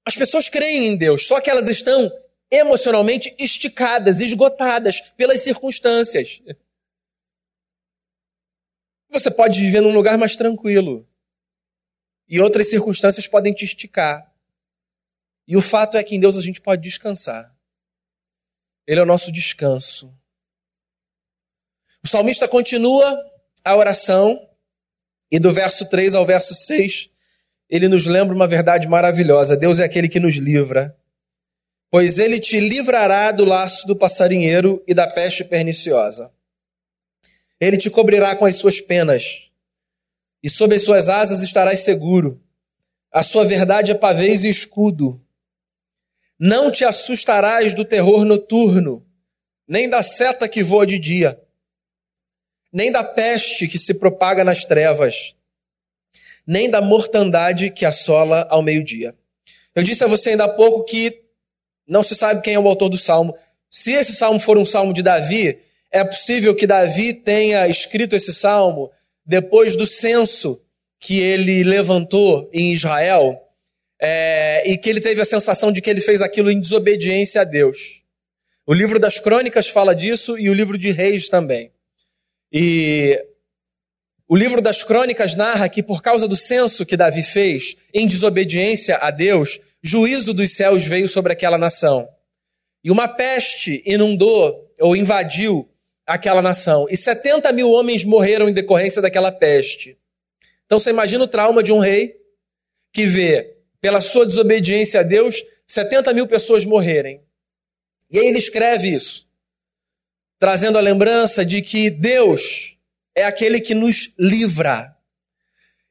as 0.06 0.16
pessoas 0.16 0.48
creem 0.48 0.86
em 0.86 0.96
Deus, 0.96 1.26
só 1.26 1.42
que 1.42 1.50
elas 1.50 1.68
estão 1.68 2.12
emocionalmente 2.50 3.36
esticadas, 3.38 4.22
esgotadas 4.22 5.02
pelas 5.16 5.42
circunstâncias. 5.42 6.42
Você 9.10 9.32
pode 9.32 9.60
viver 9.60 9.82
num 9.82 9.94
lugar 9.94 10.18
mais 10.18 10.36
tranquilo. 10.36 11.08
E 12.28 12.40
outras 12.40 12.70
circunstâncias 12.70 13.28
podem 13.28 13.54
te 13.54 13.64
esticar. 13.64 14.32
E 15.48 15.56
o 15.56 15.62
fato 15.62 15.98
é 15.98 16.04
que 16.04 16.16
em 16.16 16.20
Deus 16.20 16.38
a 16.38 16.42
gente 16.42 16.60
pode 16.60 16.82
descansar. 16.82 17.56
Ele 18.86 19.00
é 19.00 19.04
o 19.04 19.08
nosso 19.08 19.32
descanso. 19.32 20.14
O 22.04 22.08
salmista 22.08 22.48
continua 22.48 23.18
a 23.64 23.76
oração, 23.76 24.48
e 25.32 25.40
do 25.40 25.52
verso 25.52 25.90
3 25.90 26.16
ao 26.16 26.26
verso 26.26 26.54
6, 26.54 27.10
ele 27.70 27.90
nos 27.90 28.06
lembra 28.06 28.34
uma 28.34 28.48
verdade 28.48 28.88
maravilhosa: 28.88 29.58
Deus 29.58 29.80
é 29.80 29.84
aquele 29.84 30.08
que 30.08 30.20
nos 30.20 30.36
livra 30.36 30.98
pois 31.90 32.20
ele 32.20 32.40
te 32.40 32.60
livrará 32.60 33.32
do 33.32 33.46
laço 33.46 33.88
do 33.88 33.96
passarinheiro 33.96 34.84
e 34.88 34.94
da 34.94 35.08
peste 35.08 35.44
perniciosa. 35.44 36.32
Ele 37.60 37.78
te 37.78 37.90
cobrirá 37.90 38.36
com 38.36 38.46
as 38.46 38.56
suas 38.56 38.80
penas, 38.80 39.50
e 40.44 40.50
sob 40.50 40.76
as 40.76 40.84
suas 40.84 41.10
asas 41.10 41.42
estarás 41.42 41.80
seguro. 41.80 42.42
A 43.12 43.24
sua 43.24 43.44
verdade 43.44 43.92
é 43.92 43.96
pavês 43.96 44.44
e 44.44 44.50
escudo. 44.50 45.22
Não 46.38 46.70
te 46.70 46.86
assustarás 46.86 47.74
do 47.74 47.84
terror 47.84 48.24
noturno, 48.24 49.06
nem 49.68 49.90
da 49.90 50.04
seta 50.04 50.48
que 50.48 50.62
voa 50.62 50.86
de 50.86 51.00
dia, 51.00 51.42
nem 52.72 52.92
da 52.92 53.04
peste 53.04 53.68
que 53.68 53.80
se 53.80 53.96
propaga 53.96 54.44
nas 54.44 54.64
trevas, 54.64 55.36
nem 56.46 56.70
da 56.70 56.80
mortandade 56.80 57.72
que 57.72 57.86
assola 57.86 58.46
ao 58.52 58.62
meio-dia. 58.62 59.16
Eu 59.74 59.82
disse 59.82 60.04
a 60.04 60.08
você 60.08 60.32
ainda 60.32 60.46
há 60.46 60.50
pouco 60.50 60.84
que 60.84 61.27
não 61.88 62.04
se 62.04 62.16
sabe 62.16 62.42
quem 62.42 62.56
é 62.56 62.60
o 62.60 62.68
autor 62.68 62.90
do 62.90 62.98
salmo. 62.98 63.36
Se 63.70 63.94
esse 63.94 64.14
salmo 64.14 64.40
for 64.40 64.58
um 64.58 64.66
salmo 64.66 64.94
de 64.94 65.02
Davi, 65.02 65.60
é 65.92 66.04
possível 66.04 66.56
que 66.56 66.68
Davi 66.68 67.14
tenha 67.14 67.68
escrito 67.68 68.16
esse 68.16 68.34
salmo 68.34 68.92
depois 69.26 69.76
do 69.76 69.86
censo 69.86 70.62
que 71.00 71.20
ele 71.20 71.64
levantou 71.64 72.50
em 72.52 72.74
Israel 72.74 73.42
é, 74.00 74.64
e 74.66 74.78
que 74.78 74.90
ele 74.90 75.02
teve 75.02 75.22
a 75.22 75.26
sensação 75.26 75.72
de 75.72 75.82
que 75.82 75.90
ele 75.90 76.02
fez 76.02 76.22
aquilo 76.22 76.52
em 76.52 76.60
desobediência 76.60 77.42
a 77.42 77.44
Deus. 77.44 78.02
O 78.66 78.74
livro 78.74 79.00
das 79.00 79.20
crônicas 79.20 79.68
fala 79.68 79.96
disso 79.96 80.38
e 80.38 80.50
o 80.50 80.54
livro 80.54 80.78
de 80.78 80.92
reis 80.92 81.30
também. 81.30 81.72
E 82.52 83.22
o 84.28 84.36
livro 84.36 84.62
das 84.62 84.84
crônicas 84.84 85.36
narra 85.36 85.70
que 85.70 85.82
por 85.82 86.02
causa 86.02 86.28
do 86.28 86.36
censo 86.36 86.86
que 86.86 86.98
Davi 86.98 87.24
fez 87.24 87.76
em 87.94 88.06
desobediência 88.08 88.98
a 88.98 89.10
Deus, 89.10 89.60
juízo 89.88 90.34
dos 90.34 90.56
céus 90.56 90.86
veio 90.86 91.08
sobre 91.08 91.34
aquela 91.34 91.58
nação. 91.58 92.08
E 92.84 92.92
uma 92.92 93.08
peste 93.08 93.82
inundou 93.86 94.72
ou 94.80 94.96
invadiu 94.96 95.68
aquela 96.06 96.42
nação. 96.42 96.86
E 96.90 96.96
70 96.96 97.52
mil 97.52 97.72
homens 97.72 98.04
morreram 98.04 98.48
em 98.48 98.54
decorrência 98.54 99.02
daquela 99.02 99.32
peste. 99.32 99.98
Então 100.66 100.78
você 100.78 100.90
imagina 100.90 101.24
o 101.24 101.28
trauma 101.28 101.64
de 101.64 101.72
um 101.72 101.80
rei 101.80 102.16
que 102.94 103.06
vê, 103.06 103.58
pela 103.82 104.02
sua 104.02 104.26
desobediência 104.26 105.00
a 105.00 105.04
Deus, 105.04 105.44
70 105.66 106.14
mil 106.14 106.28
pessoas 106.28 106.66
morrerem. 106.66 107.22
E 108.10 108.20
aí 108.20 108.28
ele 108.28 108.38
escreve 108.38 108.88
isso, 108.90 109.28
trazendo 110.40 110.78
a 110.78 110.82
lembrança 110.82 111.46
de 111.46 111.62
que 111.62 111.90
Deus 111.90 112.78
é 113.14 113.24
aquele 113.26 113.60
que 113.60 113.76
nos 113.76 114.14
livra. 114.18 114.96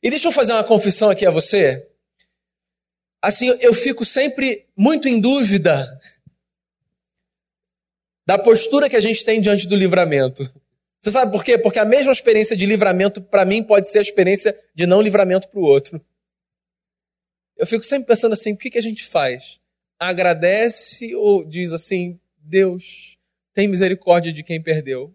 E 0.02 0.08
deixa 0.08 0.28
eu 0.28 0.32
fazer 0.32 0.52
uma 0.52 0.64
confissão 0.64 1.10
aqui 1.10 1.26
a 1.26 1.30
você. 1.30 1.85
Assim, 3.26 3.48
eu 3.60 3.74
fico 3.74 4.04
sempre 4.04 4.68
muito 4.76 5.08
em 5.08 5.18
dúvida 5.18 6.00
da 8.24 8.38
postura 8.38 8.88
que 8.88 8.94
a 8.94 9.00
gente 9.00 9.24
tem 9.24 9.40
diante 9.40 9.66
do 9.66 9.74
livramento. 9.74 10.44
Você 11.00 11.10
sabe 11.10 11.32
por 11.32 11.42
quê? 11.42 11.58
Porque 11.58 11.80
a 11.80 11.84
mesma 11.84 12.12
experiência 12.12 12.56
de 12.56 12.64
livramento 12.64 13.20
para 13.20 13.44
mim 13.44 13.64
pode 13.64 13.88
ser 13.90 13.98
a 13.98 14.02
experiência 14.02 14.56
de 14.72 14.86
não 14.86 15.02
livramento 15.02 15.48
para 15.48 15.58
o 15.58 15.64
outro. 15.64 16.00
Eu 17.56 17.66
fico 17.66 17.82
sempre 17.82 18.06
pensando 18.06 18.32
assim: 18.32 18.52
o 18.52 18.56
que, 18.56 18.70
que 18.70 18.78
a 18.78 18.82
gente 18.82 19.04
faz? 19.04 19.58
Agradece 19.98 21.12
ou 21.16 21.44
diz 21.44 21.72
assim: 21.72 22.20
Deus, 22.38 23.18
tem 23.52 23.66
misericórdia 23.66 24.32
de 24.32 24.44
quem 24.44 24.62
perdeu? 24.62 25.12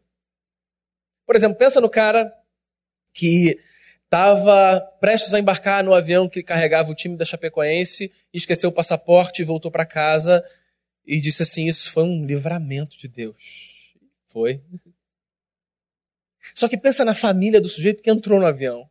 Por 1.26 1.38
exemplo, 1.38 1.58
pensa 1.58 1.80
no 1.80 1.90
cara 1.90 2.30
que 3.14 3.58
estava 4.12 4.82
prestes 5.00 5.34
a 5.34 5.40
embarcar 5.40 5.82
no 5.86 5.94
avião 5.94 6.28
que 6.28 6.44
carregava 6.44 6.92
o 6.92 6.96
time 6.96 7.16
da 7.16 7.24
Chapecoense, 7.24 8.12
esqueceu 8.34 8.70
o 8.70 8.74
passaporte 8.74 9.42
voltou 9.42 9.72
para 9.72 9.86
casa 9.86 10.44
e 11.06 11.22
disse 11.22 11.44
assim: 11.44 11.66
Isso 11.66 11.90
foi 11.94 12.04
um 12.04 12.26
livramento 12.26 12.98
de 12.98 13.08
Deus. 13.08 13.96
Foi. 14.28 14.62
Só 16.54 16.68
que 16.68 16.78
pensa 16.78 17.06
na 17.06 17.14
família 17.14 17.62
do 17.62 17.70
sujeito 17.70 18.04
que 18.04 18.12
entrou 18.12 18.38
no 18.38 18.46
avião 18.46 18.90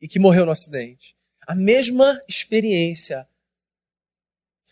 e 0.00 0.06
que 0.06 0.20
morreu 0.20 0.46
no 0.46 0.52
acidente. 0.52 1.16
A 1.44 1.54
mesma 1.54 2.20
experiência. 2.28 3.26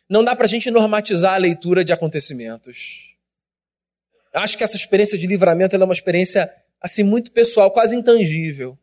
Não 0.08 0.22
dá 0.22 0.36
para 0.36 0.44
a 0.44 0.48
gente 0.48 0.70
normatizar 0.70 1.34
a 1.34 1.38
leitura 1.38 1.84
de 1.84 1.92
acontecimentos. 1.92 3.16
Acho 4.32 4.56
que 4.56 4.62
essa 4.62 4.76
experiência 4.76 5.18
de 5.18 5.26
livramento 5.26 5.74
é 5.74 5.84
uma 5.84 5.92
experiência 5.92 6.54
assim 6.80 7.02
muito 7.02 7.32
pessoal, 7.32 7.72
quase 7.72 7.96
intangível. 7.96 8.78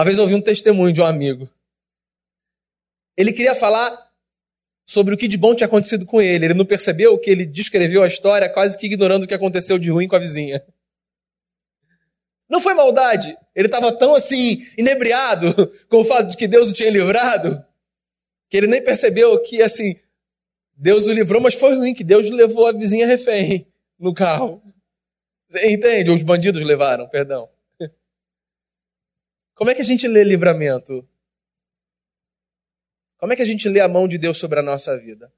Uma 0.00 0.04
vez 0.06 0.16
eu 0.16 0.22
ouvi 0.22 0.34
um 0.34 0.40
testemunho 0.40 0.94
de 0.94 1.02
um 1.02 1.04
amigo. 1.04 1.46
Ele 3.18 3.34
queria 3.34 3.54
falar 3.54 4.10
sobre 4.88 5.12
o 5.12 5.18
que 5.18 5.28
de 5.28 5.36
bom 5.36 5.54
tinha 5.54 5.66
acontecido 5.66 6.06
com 6.06 6.22
ele. 6.22 6.46
Ele 6.46 6.54
não 6.54 6.64
percebeu 6.64 7.18
que 7.18 7.28
ele 7.28 7.44
descreveu 7.44 8.02
a 8.02 8.06
história 8.06 8.48
quase 8.48 8.78
que 8.78 8.86
ignorando 8.86 9.24
o 9.24 9.26
que 9.26 9.34
aconteceu 9.34 9.78
de 9.78 9.90
ruim 9.90 10.08
com 10.08 10.16
a 10.16 10.18
vizinha. 10.18 10.64
Não 12.48 12.62
foi 12.62 12.72
maldade. 12.72 13.36
Ele 13.54 13.66
estava 13.68 13.92
tão 13.92 14.14
assim, 14.14 14.66
inebriado 14.78 15.54
com 15.86 15.98
o 15.98 16.04
fato 16.06 16.30
de 16.30 16.36
que 16.38 16.48
Deus 16.48 16.70
o 16.70 16.72
tinha 16.72 16.88
livrado, 16.88 17.62
que 18.48 18.56
ele 18.56 18.68
nem 18.68 18.82
percebeu 18.82 19.38
que 19.42 19.60
assim, 19.60 20.00
Deus 20.74 21.08
o 21.08 21.12
livrou, 21.12 21.42
mas 21.42 21.52
foi 21.52 21.74
ruim, 21.74 21.92
que 21.92 22.02
Deus 22.02 22.30
levou 22.30 22.66
a 22.66 22.72
vizinha 22.72 23.06
refém 23.06 23.70
no 23.98 24.14
carro. 24.14 24.62
Entende? 25.62 26.10
Os 26.10 26.22
bandidos 26.22 26.62
levaram, 26.62 27.06
perdão. 27.06 27.50
Como 29.60 29.70
é 29.70 29.74
que 29.74 29.82
a 29.82 29.84
gente 29.84 30.08
lê 30.08 30.24
livramento? 30.24 31.06
Como 33.18 33.30
é 33.30 33.36
que 33.36 33.42
a 33.42 33.44
gente 33.44 33.68
lê 33.68 33.78
a 33.78 33.88
mão 33.88 34.08
de 34.08 34.16
Deus 34.16 34.38
sobre 34.38 34.58
a 34.58 34.62
nossa 34.62 34.96
vida? 34.98 35.30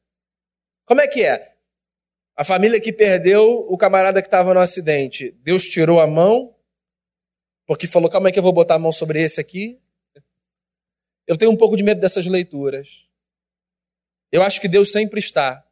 Como 0.85 1.01
é 1.01 1.09
que 1.09 1.25
é? 1.25 1.57
A 2.37 2.45
família 2.45 2.81
que 2.81 2.93
perdeu 2.93 3.67
o 3.69 3.77
camarada 3.77 4.23
que 4.23 4.29
estava 4.29 4.55
no 4.55 4.61
acidente, 4.61 5.33
Deus 5.43 5.65
tirou 5.65 5.99
a 5.99 6.07
mão, 6.07 6.55
porque 7.67 7.89
falou: 7.89 8.09
calma 8.09 8.29
aí 8.29 8.33
que 8.33 8.39
eu 8.39 8.45
vou 8.45 8.53
botar 8.53 8.77
a 8.77 8.79
mão 8.79 8.93
sobre 8.93 9.21
esse 9.21 9.41
aqui. 9.41 9.83
Eu 11.27 11.37
tenho 11.37 11.51
um 11.51 11.57
pouco 11.57 11.77
de 11.77 11.83
medo 11.83 12.01
dessas 12.01 12.25
leituras. 12.25 13.05
Eu 14.31 14.45
acho 14.45 14.61
que 14.61 14.69
Deus 14.69 14.93
sempre 14.93 15.19
está. 15.19 15.67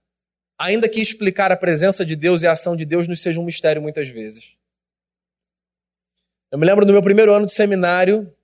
Ainda 0.59 0.89
que 0.89 1.01
explicar 1.01 1.53
a 1.53 1.57
presença 1.57 2.05
de 2.05 2.17
Deus 2.17 2.43
e 2.43 2.49
a 2.49 2.53
ação 2.53 2.75
de 2.75 2.85
Deus 2.85 3.07
nos 3.07 3.23
seja 3.23 3.39
um 3.39 3.45
mistério 3.45 3.81
muitas 3.81 4.09
vezes. 4.09 4.57
Eu 6.51 6.59
me 6.59 6.67
lembro 6.67 6.85
do 6.85 6.93
meu 6.93 7.01
primeiro 7.01 7.33
ano 7.33 7.47
de 7.47 7.53
seminário, 7.53 8.37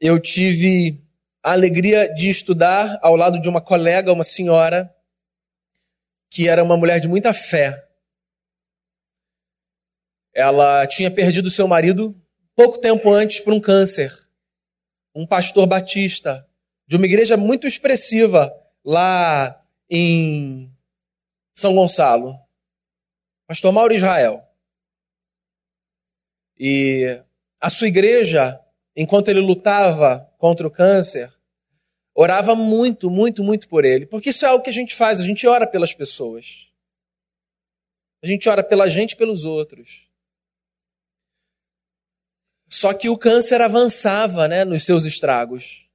eu 0.00 0.20
tive 0.20 1.02
a 1.42 1.52
alegria 1.52 2.12
de 2.14 2.28
estudar 2.28 2.98
ao 3.02 3.16
lado 3.16 3.40
de 3.40 3.48
uma 3.48 3.60
colega, 3.60 4.12
uma 4.12 4.24
senhora, 4.24 4.94
que 6.30 6.48
era 6.48 6.62
uma 6.62 6.76
mulher 6.76 7.00
de 7.00 7.08
muita 7.08 7.32
fé. 7.32 7.88
Ela 10.32 10.86
tinha 10.86 11.10
perdido 11.10 11.50
seu 11.50 11.66
marido 11.66 12.14
pouco 12.54 12.78
tempo 12.78 13.10
antes 13.10 13.40
por 13.40 13.52
um 13.52 13.60
câncer. 13.60 14.12
Um 15.14 15.26
pastor 15.26 15.66
batista 15.66 16.46
de 16.86 16.96
uma 16.96 17.06
igreja 17.06 17.36
muito 17.36 17.66
expressiva 17.66 18.54
lá 18.84 19.64
em 19.90 20.72
São 21.54 21.74
Gonçalo. 21.74 22.38
Pastor 23.46 23.72
Mauro 23.72 23.94
Israel. 23.94 24.46
E 26.56 27.20
a 27.60 27.70
sua 27.70 27.88
igreja 27.88 28.60
enquanto 29.00 29.28
ele 29.28 29.38
lutava 29.38 30.28
contra 30.38 30.66
o 30.66 30.70
câncer, 30.70 31.32
orava 32.12 32.56
muito, 32.56 33.08
muito, 33.08 33.44
muito 33.44 33.68
por 33.68 33.84
ele. 33.84 34.04
Porque 34.06 34.30
isso 34.30 34.44
é 34.44 34.48
algo 34.48 34.64
que 34.64 34.70
a 34.70 34.72
gente 34.72 34.92
faz, 34.92 35.20
a 35.20 35.22
gente 35.22 35.46
ora 35.46 35.68
pelas 35.68 35.94
pessoas. 35.94 36.66
A 38.20 38.26
gente 38.26 38.48
ora 38.48 38.64
pela 38.64 38.90
gente 38.90 39.12
e 39.12 39.16
pelos 39.16 39.44
outros. 39.44 40.10
Só 42.68 42.92
que 42.92 43.08
o 43.08 43.16
câncer 43.16 43.60
avançava 43.60 44.48
né, 44.48 44.64
nos 44.64 44.82
seus 44.84 45.04
estragos. 45.04 45.88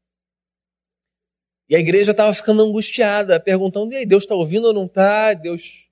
E 1.67 1.75
a 1.75 1.79
igreja 1.79 2.11
estava 2.11 2.33
ficando 2.33 2.63
angustiada, 2.63 3.37
perguntando: 3.37 3.91
e 3.91 3.97
aí, 3.97 4.05
Deus 4.05 4.23
está 4.23 4.33
ouvindo 4.33 4.67
ou 4.67 4.73
não 4.73 4.85
está? 4.85 5.33
Deus, 5.33 5.89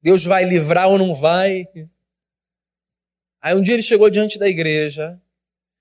Deus 0.00 0.24
vai 0.24 0.44
livrar 0.44 0.88
ou 0.88 0.96
não 0.96 1.14
vai? 1.14 1.66
Aí 3.38 3.54
um 3.54 3.62
dia 3.62 3.74
ele 3.74 3.82
chegou 3.82 4.08
diante 4.08 4.38
da 4.38 4.48
igreja 4.48 5.20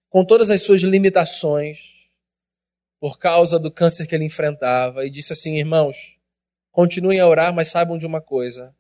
com 0.10 0.26
todas 0.26 0.50
as 0.50 0.62
suas 0.62 0.82
limitações, 0.82 2.10
por 3.00 3.20
causa 3.20 3.60
do 3.60 3.72
câncer 3.72 4.08
que 4.08 4.16
ele 4.16 4.26
enfrentava, 4.26 5.06
e 5.06 5.10
disse 5.10 5.34
assim: 5.34 5.58
irmãos, 5.58 6.18
continuem 6.72 7.20
a 7.20 7.28
orar, 7.28 7.54
mas 7.54 7.70
saibam 7.70 7.98
de 7.98 8.06
uma 8.06 8.22
coisa. 8.22 8.76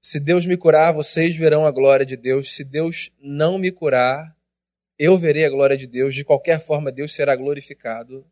Se 0.00 0.18
Deus 0.18 0.46
me 0.46 0.56
curar, 0.56 0.92
vocês 0.92 1.36
verão 1.36 1.66
a 1.66 1.70
glória 1.70 2.06
de 2.06 2.16
Deus. 2.16 2.54
Se 2.54 2.64
Deus 2.64 3.10
não 3.20 3.58
me 3.58 3.70
curar, 3.70 4.34
eu 4.98 5.16
verei 5.18 5.44
a 5.44 5.50
glória 5.50 5.76
de 5.76 5.86
Deus. 5.86 6.14
De 6.14 6.24
qualquer 6.24 6.58
forma, 6.58 6.90
Deus 6.90 7.12
será 7.12 7.36
glorificado. 7.36 8.26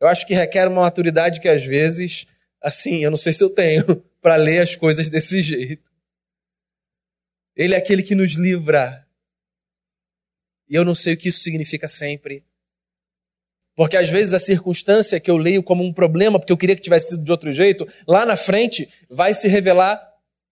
Eu 0.00 0.06
acho 0.06 0.24
que 0.24 0.34
requer 0.34 0.68
uma 0.68 0.82
maturidade 0.82 1.40
que 1.40 1.48
às 1.48 1.64
vezes, 1.64 2.26
assim, 2.62 3.02
eu 3.02 3.10
não 3.10 3.16
sei 3.16 3.32
se 3.32 3.42
eu 3.42 3.50
tenho, 3.50 3.84
para 4.22 4.36
ler 4.36 4.60
as 4.60 4.76
coisas 4.76 5.10
desse 5.10 5.42
jeito. 5.42 5.90
Ele 7.56 7.74
é 7.74 7.78
aquele 7.78 8.04
que 8.04 8.14
nos 8.14 8.34
livra 8.34 9.04
e 10.68 10.74
eu 10.74 10.84
não 10.84 10.94
sei 10.94 11.14
o 11.14 11.16
que 11.16 11.28
isso 11.28 11.40
significa 11.40 11.88
sempre. 11.88 12.44
Porque 13.74 13.96
às 13.96 14.10
vezes 14.10 14.34
a 14.34 14.40
circunstância 14.40 15.20
que 15.20 15.30
eu 15.30 15.36
leio 15.36 15.62
como 15.62 15.84
um 15.84 15.92
problema, 15.92 16.38
porque 16.38 16.52
eu 16.52 16.56
queria 16.56 16.74
que 16.74 16.82
tivesse 16.82 17.10
sido 17.10 17.22
de 17.22 17.30
outro 17.30 17.52
jeito, 17.52 17.86
lá 18.06 18.26
na 18.26 18.36
frente 18.36 18.88
vai 19.08 19.32
se 19.32 19.46
revelar 19.46 20.04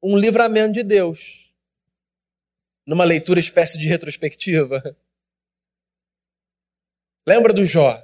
um 0.02 0.16
livramento 0.16 0.74
de 0.74 0.84
Deus. 0.84 1.52
Numa 2.86 3.04
leitura 3.04 3.40
espécie 3.40 3.78
de 3.78 3.88
retrospectiva. 3.88 4.96
Lembra 7.26 7.52
do 7.52 7.64
Jó? 7.64 8.00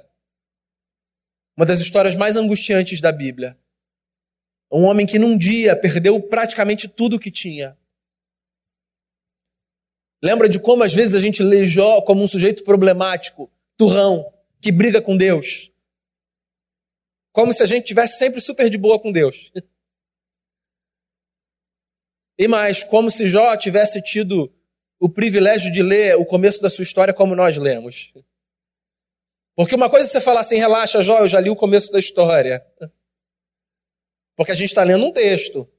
Uma 1.55 1.65
das 1.65 1.79
histórias 1.79 2.15
mais 2.15 2.35
angustiantes 2.35 2.99
da 2.99 3.11
Bíblia. 3.11 3.57
Um 4.69 4.83
homem 4.83 5.05
que 5.05 5.17
num 5.17 5.37
dia 5.37 5.73
perdeu 5.73 6.19
praticamente 6.19 6.89
tudo 6.89 7.15
o 7.15 7.19
que 7.19 7.31
tinha. 7.31 7.77
Lembra 10.23 10.47
de 10.47 10.57
como 10.57 10.83
às 10.83 10.93
vezes 10.93 11.15
a 11.15 11.19
gente 11.19 11.43
lê 11.43 11.67
Jó 11.67 12.01
como 12.01 12.23
um 12.23 12.27
sujeito 12.27 12.63
problemático, 12.63 13.51
turrão, 13.75 14.33
que 14.61 14.71
briga 14.71 15.01
com 15.01 15.17
Deus. 15.17 15.69
Como 17.33 17.53
se 17.53 17.61
a 17.61 17.65
gente 17.65 17.85
tivesse 17.85 18.19
sempre 18.19 18.39
super 18.39 18.69
de 18.69 18.77
boa 18.77 18.97
com 18.97 19.11
Deus. 19.11 19.51
E 22.39 22.47
mais, 22.47 22.85
como 22.85 23.11
se 23.11 23.27
Jó 23.27 23.57
tivesse 23.57 24.01
tido 24.01 24.49
o 24.97 25.09
privilégio 25.09 25.69
de 25.69 25.83
ler 25.83 26.15
o 26.15 26.25
começo 26.25 26.61
da 26.61 26.69
sua 26.69 26.83
história 26.83 27.13
como 27.13 27.35
nós 27.35 27.57
lemos. 27.57 28.13
Porque 29.57 29.75
uma 29.75 29.89
coisa 29.89 30.07
é 30.07 30.09
você 30.09 30.21
falar 30.21 30.39
assim, 30.39 30.55
relaxa, 30.55 31.03
Jó, 31.03 31.19
eu 31.19 31.27
já 31.27 31.41
li 31.41 31.49
o 31.49 31.55
começo 31.55 31.91
da 31.91 31.99
história. 31.99 32.65
Porque 34.37 34.53
a 34.53 34.55
gente 34.55 34.69
está 34.69 34.83
lendo 34.83 35.05
um 35.05 35.11
texto. 35.11 35.69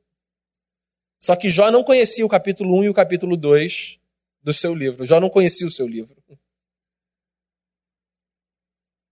Só 1.19 1.35
que 1.35 1.49
Jó 1.49 1.71
não 1.71 1.83
conhecia 1.83 2.27
o 2.27 2.29
capítulo 2.29 2.77
1 2.81 2.85
e 2.85 2.89
o 2.91 2.95
capítulo 2.95 3.39
2 3.39 4.04
do 4.45 4.53
seu 4.53 4.75
livro. 4.75 5.07
Jó 5.07 5.19
não 5.19 5.31
conhecia 5.31 5.67
o 5.67 5.71
seu 5.71 5.89
livro. 5.89 6.15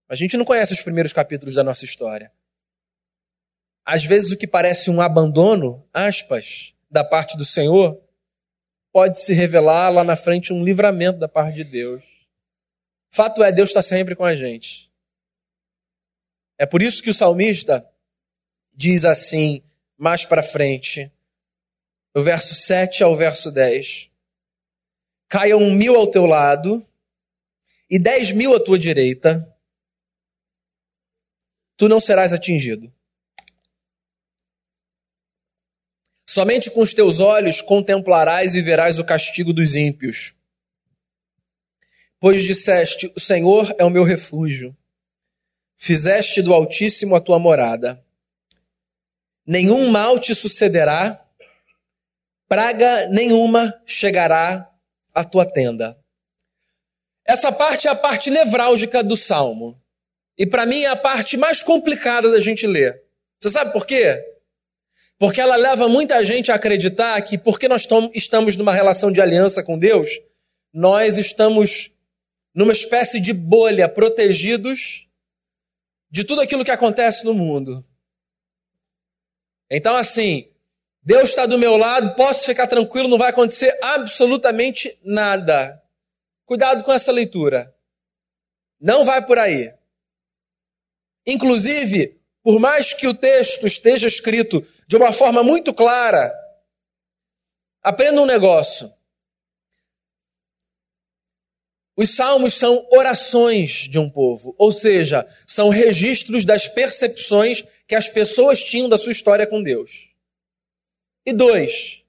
A 0.07 0.15
gente 0.15 0.37
não 0.37 0.45
conhece 0.45 0.71
os 0.71 0.81
primeiros 0.81 1.11
capítulos 1.11 1.55
da 1.55 1.63
nossa 1.63 1.83
história. 1.83 2.31
Às 3.83 4.05
vezes 4.05 4.31
o 4.31 4.37
que 4.37 4.47
parece 4.47 4.91
um 4.91 5.01
abandono, 5.01 5.85
aspas, 5.91 6.75
da 6.89 7.03
parte 7.03 7.35
do 7.35 7.43
Senhor, 7.43 7.99
pode 8.91 9.19
se 9.19 9.33
revelar 9.33 9.89
lá 9.89 10.03
na 10.03 10.15
frente 10.15 10.53
um 10.53 10.63
livramento 10.63 11.17
da 11.17 11.27
parte 11.27 11.55
de 11.55 11.63
Deus. 11.63 12.03
Fato 13.09 13.43
é, 13.43 13.51
Deus 13.51 13.71
está 13.71 13.81
sempre 13.81 14.15
com 14.15 14.23
a 14.23 14.35
gente. 14.35 14.91
É 16.59 16.65
por 16.65 16.81
isso 16.81 17.01
que 17.01 17.09
o 17.09 17.13
salmista 17.13 17.85
diz 18.71 19.03
assim, 19.03 19.63
mais 19.97 20.23
para 20.23 20.43
frente, 20.43 21.11
no 22.13 22.23
verso 22.23 22.53
7 22.53 23.03
ao 23.03 23.15
verso 23.15 23.51
10: 23.51 24.12
Caiam 25.33 25.71
mil 25.71 25.95
ao 25.95 26.05
teu 26.05 26.27
lado 26.27 26.87
e 27.89 27.97
dez 27.97 28.31
mil 28.31 28.53
à 28.53 28.63
tua 28.63 28.77
direita, 28.77 29.51
tu 31.75 31.89
não 31.89 31.99
serás 31.99 32.31
atingido. 32.31 32.93
Somente 36.29 36.69
com 36.69 36.81
os 36.81 36.93
teus 36.93 37.19
olhos 37.19 37.63
contemplarás 37.63 38.53
e 38.53 38.61
verás 38.61 38.99
o 38.99 39.03
castigo 39.03 39.51
dos 39.51 39.73
ímpios. 39.75 40.35
Pois 42.19 42.43
disseste: 42.43 43.11
O 43.15 43.19
Senhor 43.19 43.73
é 43.79 43.83
o 43.83 43.89
meu 43.89 44.03
refúgio. 44.03 44.77
Fizeste 45.75 46.43
do 46.43 46.53
Altíssimo 46.53 47.15
a 47.15 47.19
tua 47.19 47.39
morada. 47.39 48.05
Nenhum 49.47 49.89
mal 49.89 50.19
te 50.19 50.35
sucederá, 50.35 51.27
praga 52.47 53.07
nenhuma 53.07 53.73
chegará 53.87 54.69
à 55.13 55.23
tua 55.23 55.45
tenda. 55.45 55.97
Essa 57.25 57.51
parte 57.51 57.87
é 57.87 57.91
a 57.91 57.95
parte 57.95 58.29
nevrálgica 58.29 59.03
do 59.03 59.15
salmo. 59.15 59.79
E 60.37 60.45
para 60.45 60.65
mim 60.65 60.81
é 60.83 60.87
a 60.87 60.95
parte 60.95 61.37
mais 61.37 61.61
complicada 61.61 62.29
da 62.29 62.39
gente 62.39 62.65
ler. 62.65 63.03
Você 63.39 63.49
sabe 63.49 63.71
por 63.71 63.85
quê? 63.85 64.23
Porque 65.17 65.39
ela 65.39 65.55
leva 65.55 65.87
muita 65.87 66.23
gente 66.25 66.51
a 66.51 66.55
acreditar 66.55 67.21
que, 67.21 67.37
porque 67.37 67.67
nós 67.67 67.87
estamos 68.13 68.55
numa 68.55 68.73
relação 68.73 69.11
de 69.11 69.21
aliança 69.21 69.63
com 69.63 69.77
Deus, 69.77 70.09
nós 70.73 71.17
estamos 71.17 71.91
numa 72.53 72.73
espécie 72.73 73.19
de 73.19 73.31
bolha, 73.31 73.87
protegidos 73.87 75.07
de 76.09 76.23
tudo 76.23 76.41
aquilo 76.41 76.65
que 76.65 76.71
acontece 76.71 77.25
no 77.25 77.33
mundo. 77.33 77.85
Então, 79.69 79.95
assim, 79.95 80.47
Deus 81.05 81.29
está 81.29 81.45
do 81.45 81.57
meu 81.57 81.75
lado, 81.75 82.15
posso 82.15 82.45
ficar 82.45 82.65
tranquilo, 82.65 83.09
não 83.09 83.17
vai 83.17 83.29
acontecer 83.29 83.77
absolutamente 83.81 84.97
nada. 85.03 85.81
Cuidado 86.45 86.83
com 86.83 86.93
essa 86.93 87.11
leitura. 87.11 87.75
Não 88.79 89.03
vai 89.03 89.25
por 89.25 89.37
aí. 89.37 89.73
Inclusive, 91.25 92.19
por 92.41 92.59
mais 92.59 92.93
que 92.93 93.07
o 93.07 93.13
texto 93.13 93.67
esteja 93.67 94.07
escrito 94.07 94.65
de 94.87 94.95
uma 94.95 95.11
forma 95.11 95.43
muito 95.43 95.73
clara, 95.73 96.33
aprenda 97.81 98.21
um 98.21 98.25
negócio. 98.25 98.93
Os 101.95 102.15
salmos 102.15 102.53
são 102.53 102.87
orações 102.91 103.87
de 103.89 103.99
um 103.99 104.09
povo, 104.09 104.55
ou 104.57 104.71
seja, 104.71 105.27
são 105.45 105.69
registros 105.69 106.43
das 106.43 106.67
percepções 106.67 107.63
que 107.87 107.93
as 107.93 108.09
pessoas 108.09 108.63
tinham 108.63 108.89
da 108.89 108.97
sua 108.97 109.11
história 109.11 109.45
com 109.45 109.61
Deus. 109.61 110.12
E 111.25 111.31
dois, 111.31 112.03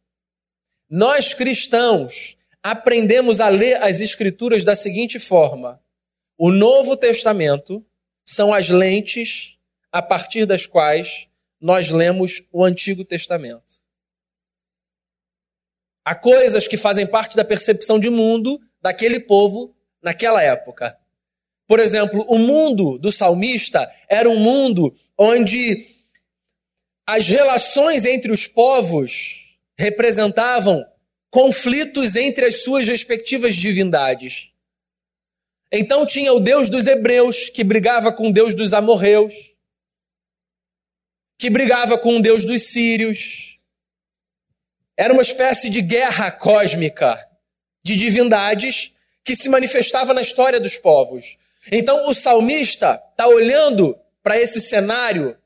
nós 0.89 1.35
cristãos 1.35 2.37
aprendemos 2.63 3.41
a 3.41 3.49
ler 3.49 3.83
as 3.83 4.01
Escrituras 4.01 4.65
da 4.65 4.75
seguinte 4.75 5.19
forma: 5.19 5.81
o 6.37 6.51
Novo 6.51 6.97
Testamento 6.97 7.85
são 8.25 8.53
as 8.53 8.69
lentes 8.69 9.57
a 9.93 10.03
partir 10.03 10.47
das 10.47 10.67
quais 10.67 11.29
nós 11.61 11.91
lemos 11.91 12.43
o 12.51 12.65
Antigo 12.65 13.05
Testamento. 13.05 13.81
Há 16.05 16.15
coisas 16.15 16.67
que 16.67 16.77
fazem 16.77 17.07
parte 17.07 17.37
da 17.37 17.45
percepção 17.45 17.99
de 17.99 18.11
mundo 18.11 18.61
daquele 18.83 19.21
povo 19.21 19.75
naquela 20.03 20.43
época. 20.43 20.99
Por 21.67 21.81
exemplo, 21.81 22.27
o 22.29 22.39
mundo 22.39 22.99
do 22.99 23.11
salmista 23.11 23.91
era 24.09 24.29
um 24.29 24.39
mundo 24.39 24.95
onde 25.17 25.94
as 27.07 27.29
relações 27.29 28.05
entre 28.05 28.33
os 28.33 28.47
povos 28.47 29.59
representavam 29.79 30.85
conflitos 31.31 32.17
entre 32.17 32.47
as 32.47 32.63
suas 32.63 32.87
respectivas 32.87 33.57
divindades. 33.57 34.51
Então 35.71 36.07
tinha 36.07 36.33
o 36.33 36.41
Deus 36.41 36.71
dos 36.71 36.87
hebreus, 36.87 37.51
que 37.51 37.65
brigava 37.65 38.13
com 38.13 38.29
o 38.29 38.33
Deus 38.33 38.55
dos 38.55 38.73
amorreus, 38.73 39.35
que 41.37 41.51
brigava 41.51 41.99
com 41.99 42.17
o 42.17 42.23
Deus 42.23 42.45
dos 42.45 42.71
sírios. 42.71 43.59
Era 44.97 45.13
uma 45.13 45.23
espécie 45.23 45.69
de 45.69 45.83
guerra 45.83 46.31
cósmica 46.31 47.19
de 47.83 47.97
divindades 47.97 48.93
que 49.25 49.35
se 49.35 49.49
manifestava 49.49 50.15
na 50.15 50.23
história 50.23 50.61
dos 50.61 50.77
povos. 50.77 51.37
Então 51.73 52.09
o 52.09 52.15
salmista 52.15 53.03
está 53.11 53.27
olhando 53.27 53.99
para 54.23 54.41
esse 54.41 54.61
cenário 54.61 55.37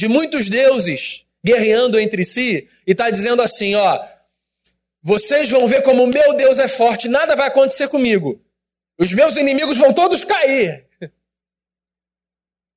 de 0.00 0.08
muitos 0.08 0.48
deuses 0.48 1.26
guerreando 1.44 2.00
entre 2.00 2.24
si 2.24 2.66
e 2.86 2.92
está 2.92 3.10
dizendo 3.10 3.42
assim: 3.42 3.74
ó, 3.74 4.02
vocês 5.02 5.50
vão 5.50 5.68
ver 5.68 5.82
como 5.82 6.04
o 6.04 6.06
meu 6.06 6.32
Deus 6.32 6.58
é 6.58 6.66
forte, 6.66 7.06
nada 7.06 7.36
vai 7.36 7.48
acontecer 7.48 7.86
comigo. 7.86 8.42
Os 8.98 9.12
meus 9.12 9.36
inimigos 9.36 9.76
vão 9.76 9.92
todos 9.92 10.24
cair. 10.24 10.86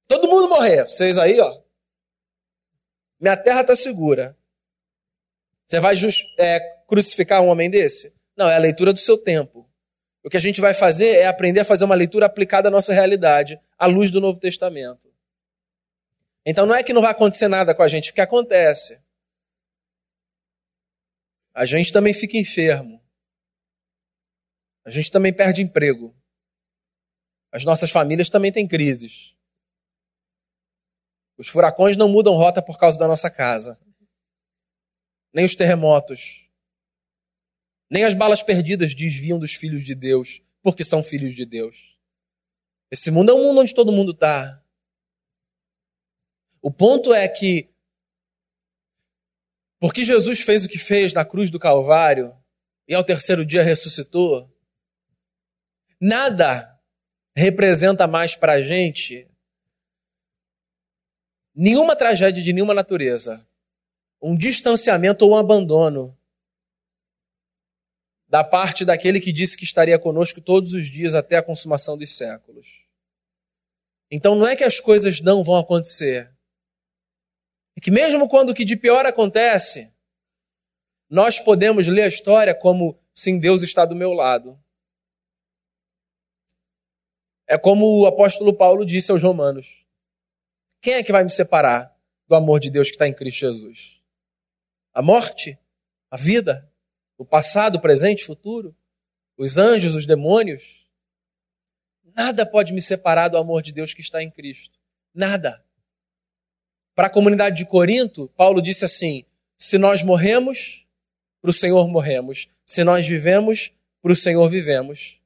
Todo 0.05 0.27
mundo 0.27 0.49
morrer. 0.49 0.83
Vocês 0.83 1.17
aí, 1.17 1.39
ó. 1.39 1.61
Minha 3.17 3.37
terra 3.37 3.61
está 3.61 3.73
segura. 3.73 4.37
Você 5.65 5.79
vai 5.79 5.95
é, 6.39 6.59
crucificar 6.85 7.41
um 7.41 7.47
homem 7.47 7.69
desse? 7.69 8.13
Não, 8.35 8.49
é 8.49 8.55
a 8.55 8.59
leitura 8.59 8.91
do 8.91 8.99
seu 8.99 9.17
tempo. 9.17 9.65
O 10.21 10.29
que 10.29 10.35
a 10.35 10.41
gente 10.41 10.59
vai 10.59 10.73
fazer 10.73 11.15
é 11.15 11.25
aprender 11.25 11.61
a 11.61 11.65
fazer 11.65 11.85
uma 11.85 11.95
leitura 11.95 12.25
aplicada 12.25 12.67
à 12.67 12.71
nossa 12.71 12.93
realidade, 12.93 13.57
à 13.77 13.85
luz 13.85 14.11
do 14.11 14.19
Novo 14.19 14.39
Testamento. 14.39 15.13
Então 16.45 16.65
não 16.65 16.75
é 16.75 16.83
que 16.83 16.93
não 16.93 17.01
vai 17.01 17.11
acontecer 17.11 17.47
nada 17.47 17.73
com 17.73 17.83
a 17.83 17.87
gente, 17.87 18.11
porque 18.11 18.21
acontece. 18.21 19.01
A 21.53 21.65
gente 21.65 21.91
também 21.91 22.13
fica 22.13 22.37
enfermo. 22.37 23.01
A 24.85 24.89
gente 24.89 25.11
também 25.11 25.33
perde 25.33 25.61
emprego. 25.61 26.15
As 27.51 27.63
nossas 27.63 27.91
famílias 27.91 28.29
também 28.29 28.51
têm 28.51 28.67
crises. 28.67 29.35
Os 31.37 31.47
furacões 31.47 31.95
não 31.95 32.09
mudam 32.09 32.35
rota 32.35 32.61
por 32.61 32.77
causa 32.77 32.97
da 32.97 33.07
nossa 33.07 33.29
casa. 33.29 33.79
Nem 35.31 35.45
os 35.45 35.55
terremotos. 35.55 36.49
Nem 37.89 38.03
as 38.03 38.13
balas 38.13 38.41
perdidas 38.41 38.95
desviam 38.95 39.37
dos 39.37 39.53
filhos 39.53 39.83
de 39.83 39.93
Deus, 39.93 40.41
porque 40.61 40.83
são 40.83 41.03
filhos 41.03 41.35
de 41.35 41.45
Deus. 41.45 41.95
Esse 42.89 43.11
mundo 43.11 43.31
é 43.31 43.35
um 43.35 43.43
mundo 43.43 43.61
onde 43.61 43.73
todo 43.73 43.91
mundo 43.91 44.11
está. 44.11 44.62
O 46.65 46.71
ponto 46.71 47.13
é 47.13 47.27
que, 47.27 47.69
porque 49.81 50.05
Jesus 50.05 50.39
fez 50.39 50.63
o 50.63 50.69
que 50.69 50.79
fez 50.79 51.11
na 51.11 51.25
cruz 51.25 51.51
do 51.51 51.59
Calvário 51.59 52.33
e 52.87 52.93
ao 52.93 53.03
terceiro 53.03 53.45
dia 53.45 53.61
ressuscitou, 53.61 54.49
nada 55.99 56.81
representa 57.35 58.07
mais 58.07 58.33
para 58.33 58.53
a 58.53 58.61
gente 58.61 59.29
nenhuma 61.53 61.97
tragédia 61.97 62.41
de 62.41 62.53
nenhuma 62.53 62.73
natureza, 62.73 63.45
um 64.21 64.33
distanciamento 64.33 65.25
ou 65.25 65.31
um 65.31 65.35
abandono 65.35 66.17
da 68.25 68.41
parte 68.41 68.85
daquele 68.85 69.19
que 69.19 69.33
disse 69.33 69.57
que 69.57 69.65
estaria 69.65 69.99
conosco 69.99 70.39
todos 70.39 70.73
os 70.73 70.89
dias 70.89 71.13
até 71.13 71.35
a 71.35 71.43
consumação 71.43 71.97
dos 71.97 72.15
séculos. 72.15 72.87
Então 74.09 74.33
não 74.33 74.47
é 74.47 74.55
que 74.55 74.63
as 74.63 74.79
coisas 74.79 75.19
não 75.19 75.43
vão 75.43 75.57
acontecer. 75.57 76.32
É 77.75 77.81
que 77.81 77.91
mesmo 77.91 78.27
quando 78.27 78.49
o 78.49 78.53
que 78.53 78.65
de 78.65 78.75
pior 78.75 79.05
acontece, 79.05 79.91
nós 81.09 81.39
podemos 81.39 81.87
ler 81.87 82.03
a 82.03 82.07
história 82.07 82.55
como 82.55 82.99
sim, 83.13 83.39
Deus 83.39 83.61
está 83.61 83.85
do 83.85 83.95
meu 83.95 84.13
lado. 84.13 84.59
É 87.45 87.57
como 87.57 88.01
o 88.01 88.07
apóstolo 88.07 88.53
Paulo 88.53 88.85
disse 88.85 89.11
aos 89.11 89.21
Romanos: 89.21 89.85
Quem 90.81 90.95
é 90.95 91.03
que 91.03 91.11
vai 91.11 91.23
me 91.23 91.29
separar 91.29 91.95
do 92.27 92.35
amor 92.35 92.59
de 92.59 92.69
Deus 92.69 92.87
que 92.87 92.95
está 92.95 93.07
em 93.07 93.13
Cristo 93.13 93.39
Jesus? 93.39 94.01
A 94.93 95.01
morte? 95.01 95.57
A 96.09 96.17
vida? 96.17 96.71
O 97.17 97.25
passado, 97.25 97.75
o 97.75 97.81
presente, 97.81 98.23
o 98.23 98.25
futuro? 98.25 98.75
Os 99.37 99.57
anjos, 99.57 99.95
os 99.95 100.05
demônios? 100.05 100.87
Nada 102.15 102.45
pode 102.45 102.73
me 102.73 102.81
separar 102.81 103.27
do 103.27 103.37
amor 103.37 103.61
de 103.61 103.71
Deus 103.71 103.93
que 103.93 104.01
está 104.01 104.21
em 104.21 104.29
Cristo. 104.29 104.79
Nada. 105.13 105.63
Para 106.95 107.07
a 107.07 107.09
comunidade 107.09 107.57
de 107.57 107.65
Corinto, 107.65 108.27
Paulo 108.35 108.61
disse 108.61 108.85
assim: 108.85 109.25
se 109.57 109.77
nós 109.77 110.03
morremos, 110.03 110.85
para 111.41 111.49
o 111.49 111.53
Senhor 111.53 111.87
morremos. 111.87 112.47
Se 112.65 112.83
nós 112.83 113.07
vivemos, 113.07 113.71
para 114.01 114.13
o 114.13 114.15
Senhor 114.15 114.47
vivemos. 114.49 115.19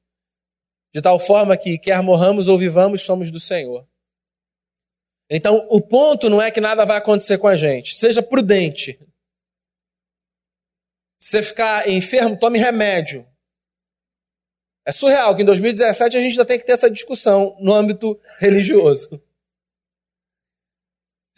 De 0.92 1.00
tal 1.02 1.18
forma 1.20 1.56
que, 1.56 1.78
quer 1.78 2.02
morramos 2.02 2.48
ou 2.48 2.58
vivamos, 2.58 3.02
somos 3.02 3.30
do 3.30 3.38
Senhor. 3.38 3.86
Então, 5.30 5.66
o 5.70 5.80
ponto 5.80 6.30
não 6.30 6.40
é 6.40 6.50
que 6.50 6.60
nada 6.60 6.86
vai 6.86 6.96
acontecer 6.96 7.38
com 7.38 7.46
a 7.46 7.56
gente. 7.56 7.94
Seja 7.94 8.22
prudente. 8.22 8.98
Se 11.20 11.30
você 11.30 11.42
ficar 11.42 11.88
enfermo, 11.88 12.38
tome 12.38 12.58
remédio. 12.58 13.26
É 14.86 14.92
surreal 14.92 15.36
que 15.36 15.42
em 15.42 15.44
2017 15.44 16.16
a 16.16 16.20
gente 16.20 16.32
ainda 16.32 16.46
tem 16.46 16.58
que 16.58 16.64
ter 16.64 16.72
essa 16.72 16.90
discussão 16.90 17.56
no 17.60 17.74
âmbito 17.74 18.18
religioso. 18.38 19.22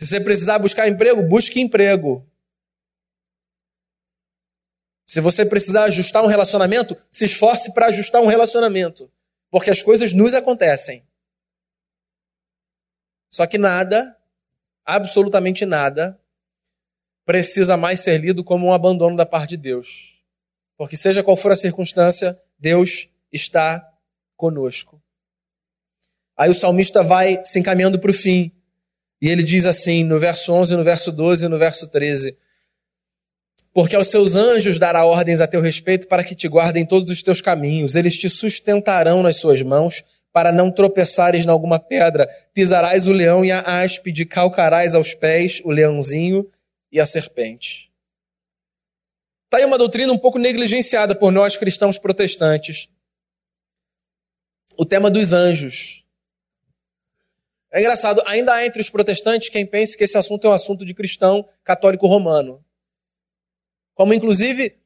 Se 0.01 0.07
você 0.07 0.19
precisar 0.19 0.59
buscar 0.59 0.89
emprego, 0.89 1.21
busque 1.23 1.61
emprego. 1.61 2.27
Se 5.05 5.21
você 5.21 5.45
precisar 5.45 5.85
ajustar 5.85 6.25
um 6.25 6.27
relacionamento, 6.27 6.97
se 7.11 7.27
esforce 7.27 7.71
para 7.75 7.89
ajustar 7.89 8.23
um 8.23 8.27
relacionamento. 8.27 9.13
Porque 9.51 9.69
as 9.69 9.83
coisas 9.83 10.15
nos 10.15 10.33
acontecem. 10.33 11.07
Só 13.29 13.47
que 13.47 13.59
nada, 13.59 14.17
absolutamente 14.87 15.67
nada, 15.67 16.19
precisa 17.27 17.77
mais 17.77 18.01
ser 18.01 18.23
lido 18.23 18.43
como 18.43 18.69
um 18.69 18.73
abandono 18.73 19.19
da 19.19 19.27
parte 19.27 19.51
de 19.51 19.59
Deus. 19.59 20.19
Porque, 20.79 20.97
seja 20.97 21.23
qual 21.23 21.37
for 21.37 21.53
a 21.53 21.57
circunstância, 21.57 22.41
Deus 22.59 23.11
está 23.31 23.87
conosco. 24.35 24.99
Aí 26.39 26.49
o 26.49 26.55
salmista 26.55 27.03
vai 27.03 27.45
se 27.45 27.59
encaminhando 27.59 28.01
para 28.01 28.11
o 28.11 28.15
fim. 28.15 28.51
E 29.21 29.29
ele 29.29 29.43
diz 29.43 29.67
assim, 29.67 30.03
no 30.03 30.19
verso 30.19 30.53
11, 30.53 30.77
no 30.77 30.85
verso 30.85 31.13
12 31.13 31.45
e 31.45 31.49
no 31.49 31.59
verso 31.59 31.89
13: 31.89 32.37
Porque 33.73 33.95
aos 33.95 34.09
seus 34.09 34.35
anjos 34.35 34.79
dará 34.79 35.05
ordens 35.05 35.41
a 35.41 35.47
teu 35.47 35.61
respeito 35.61 36.09
para 36.09 36.25
que 36.25 36.35
te 36.35 36.49
guardem 36.49 36.87
todos 36.87 37.11
os 37.11 37.23
teus 37.23 37.41
caminhos. 37.41 37.95
Eles 37.95 38.17
te 38.17 38.29
sustentarão 38.31 39.23
nas 39.23 39.37
suas 39.37 39.63
mãos 39.63 40.05
para 40.33 40.53
não 40.53 40.71
tropeçares 40.71 41.45
em 41.45 41.51
alguma 41.51 41.79
pedra. 41.79 42.29
Pisarás 42.55 43.07
o 43.07 43.13
leão 43.13 43.45
e 43.45 43.51
a 43.53 43.83
áspide, 43.83 44.25
calcarás 44.25 44.95
aos 44.95 45.13
pés 45.13 45.61
o 45.65 45.71
leãozinho 45.71 46.49
e 46.91 46.99
a 46.99 47.07
serpente. 47.07 47.91
Está 49.47 49.59
aí 49.59 49.65
uma 49.65 49.79
doutrina 49.79 50.13
um 50.13 50.19
pouco 50.19 50.39
negligenciada 50.39 51.15
por 51.15 51.33
nós 51.33 51.57
cristãos 51.57 51.99
protestantes 51.99 52.89
o 54.81 54.85
tema 54.87 55.11
dos 55.11 55.33
anjos. 55.35 56.05
É 57.73 57.81
engraçado, 57.81 58.23
ainda 58.27 58.55
há 58.55 58.67
entre 58.67 58.81
os 58.81 58.91
protestantes 58.91 59.49
quem 59.49 59.65
pense 59.65 59.97
que 59.97 60.05
esse 60.05 60.19
assunto 60.19 60.47
é 60.47 60.51
um 60.51 60.55
assunto 60.55 60.85
de 60.85 60.93
cristão 60.93 61.49
católico 61.63 62.07
romano. 62.07 62.65
Como, 63.95 64.13
inclusive, 64.13 64.77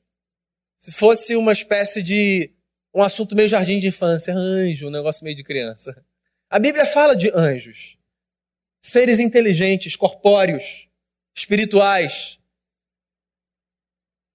se 0.77 0.93
fosse 0.93 1.35
uma 1.35 1.53
espécie 1.53 2.03
de 2.03 2.51
um 2.93 3.03
assunto 3.03 3.35
meio 3.35 3.49
jardim 3.49 3.81
de 3.81 3.89
infância, 3.89 4.35
anjo, 4.35 4.89
um 4.89 4.91
negócio 4.91 5.25
meio 5.25 5.37
de 5.37 5.43
criança. 5.43 6.05
A 6.51 6.59
Bíblia 6.59 6.85
fala 6.85 7.17
de 7.17 7.31
anjos, 7.35 7.97
seres 8.81 9.19
inteligentes, 9.19 9.97
corpóreos, 9.97 10.89
espirituais, 11.35 12.39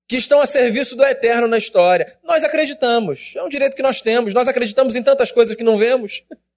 que 0.07 0.17
estão 0.17 0.41
a 0.41 0.47
serviço 0.47 0.95
do 0.95 1.05
eterno 1.05 1.47
na 1.47 1.57
história. 1.57 2.17
Nós 2.23 2.43
acreditamos, 2.43 3.35
é 3.35 3.43
um 3.43 3.47
direito 3.47 3.75
que 3.75 3.83
nós 3.83 4.01
temos. 4.01 4.33
Nós 4.33 4.47
acreditamos 4.47 4.95
em 4.95 5.03
tantas 5.03 5.31
coisas 5.31 5.55
que 5.55 5.63
não 5.63 5.77
vemos. 5.77 6.23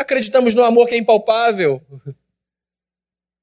Acreditamos 0.00 0.54
no 0.54 0.64
amor 0.64 0.88
que 0.88 0.94
é 0.94 0.96
impalpável. 0.96 1.84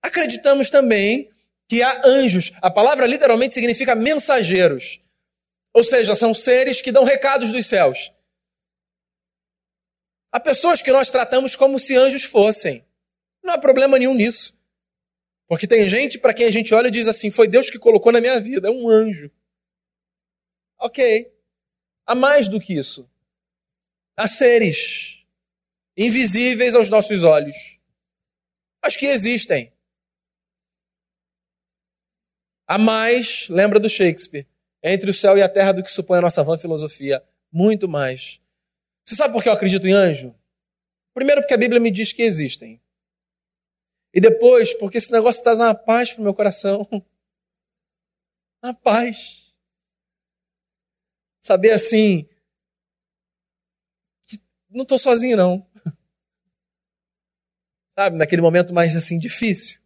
Acreditamos 0.01 0.71
também 0.71 1.29
que 1.69 1.83
há 1.83 2.01
anjos. 2.03 2.51
A 2.59 2.71
palavra 2.71 3.05
literalmente 3.05 3.53
significa 3.53 3.93
mensageiros. 3.93 4.99
Ou 5.71 5.83
seja, 5.83 6.15
são 6.15 6.33
seres 6.33 6.81
que 6.81 6.91
dão 6.91 7.03
recados 7.03 7.51
dos 7.51 7.67
céus. 7.67 8.11
Há 10.31 10.39
pessoas 10.39 10.81
que 10.81 10.91
nós 10.91 11.11
tratamos 11.11 11.55
como 11.55 11.79
se 11.79 11.95
anjos 11.95 12.23
fossem. 12.23 12.83
Não 13.43 13.53
há 13.53 13.59
problema 13.59 13.99
nenhum 13.99 14.15
nisso. 14.15 14.57
Porque 15.47 15.67
tem 15.67 15.87
gente 15.87 16.17
para 16.17 16.33
quem 16.33 16.47
a 16.47 16.51
gente 16.51 16.73
olha 16.73 16.87
e 16.87 16.91
diz 16.91 17.07
assim: 17.07 17.29
foi 17.29 17.47
Deus 17.47 17.69
que 17.69 17.77
colocou 17.77 18.11
na 18.11 18.19
minha 18.19 18.41
vida, 18.41 18.67
é 18.67 18.71
um 18.71 18.89
anjo. 18.89 19.29
Ok. 20.79 21.31
Há 22.03 22.15
mais 22.15 22.47
do 22.47 22.59
que 22.59 22.73
isso. 22.73 23.07
Há 24.17 24.27
seres 24.27 25.16
invisíveis 25.97 26.75
aos 26.75 26.89
nossos 26.89 27.23
olhos, 27.23 27.79
mas 28.83 28.95
que 28.95 29.07
existem. 29.07 29.73
Há 32.67 32.77
mais, 32.77 33.47
lembra 33.49 33.79
do 33.79 33.89
Shakespeare, 33.89 34.47
entre 34.83 35.09
o 35.09 35.13
céu 35.13 35.37
e 35.37 35.41
a 35.41 35.49
terra 35.49 35.71
do 35.71 35.81
que 35.81 35.91
supõe 35.91 36.19
a 36.19 36.21
nossa 36.21 36.43
vã 36.43 36.57
filosofia. 36.57 37.23
Muito 37.51 37.89
mais. 37.89 38.39
Você 39.03 39.15
sabe 39.15 39.33
por 39.33 39.41
que 39.41 39.49
eu 39.49 39.53
acredito 39.53 39.87
em 39.87 39.93
anjo? 39.93 40.35
Primeiro, 41.13 41.41
porque 41.41 41.53
a 41.53 41.57
Bíblia 41.57 41.79
me 41.79 41.89
diz 41.89 42.13
que 42.13 42.21
existem. 42.21 42.79
E 44.13 44.19
depois, 44.21 44.73
porque 44.73 44.97
esse 44.97 45.11
negócio 45.11 45.41
traz 45.41 45.59
uma 45.59 45.73
paz 45.73 46.11
para 46.11 46.21
o 46.21 46.23
meu 46.23 46.33
coração. 46.33 46.87
Uma 48.61 48.73
paz. 48.73 49.55
Saber 51.39 51.71
assim, 51.71 52.27
que 54.25 54.41
não 54.67 54.81
estou 54.81 54.97
sozinho, 54.97 55.37
não. 55.37 55.65
Sabe, 57.97 58.15
naquele 58.15 58.43
momento 58.43 58.75
mais 58.75 58.95
assim 58.95 59.17
difícil. 59.17 59.79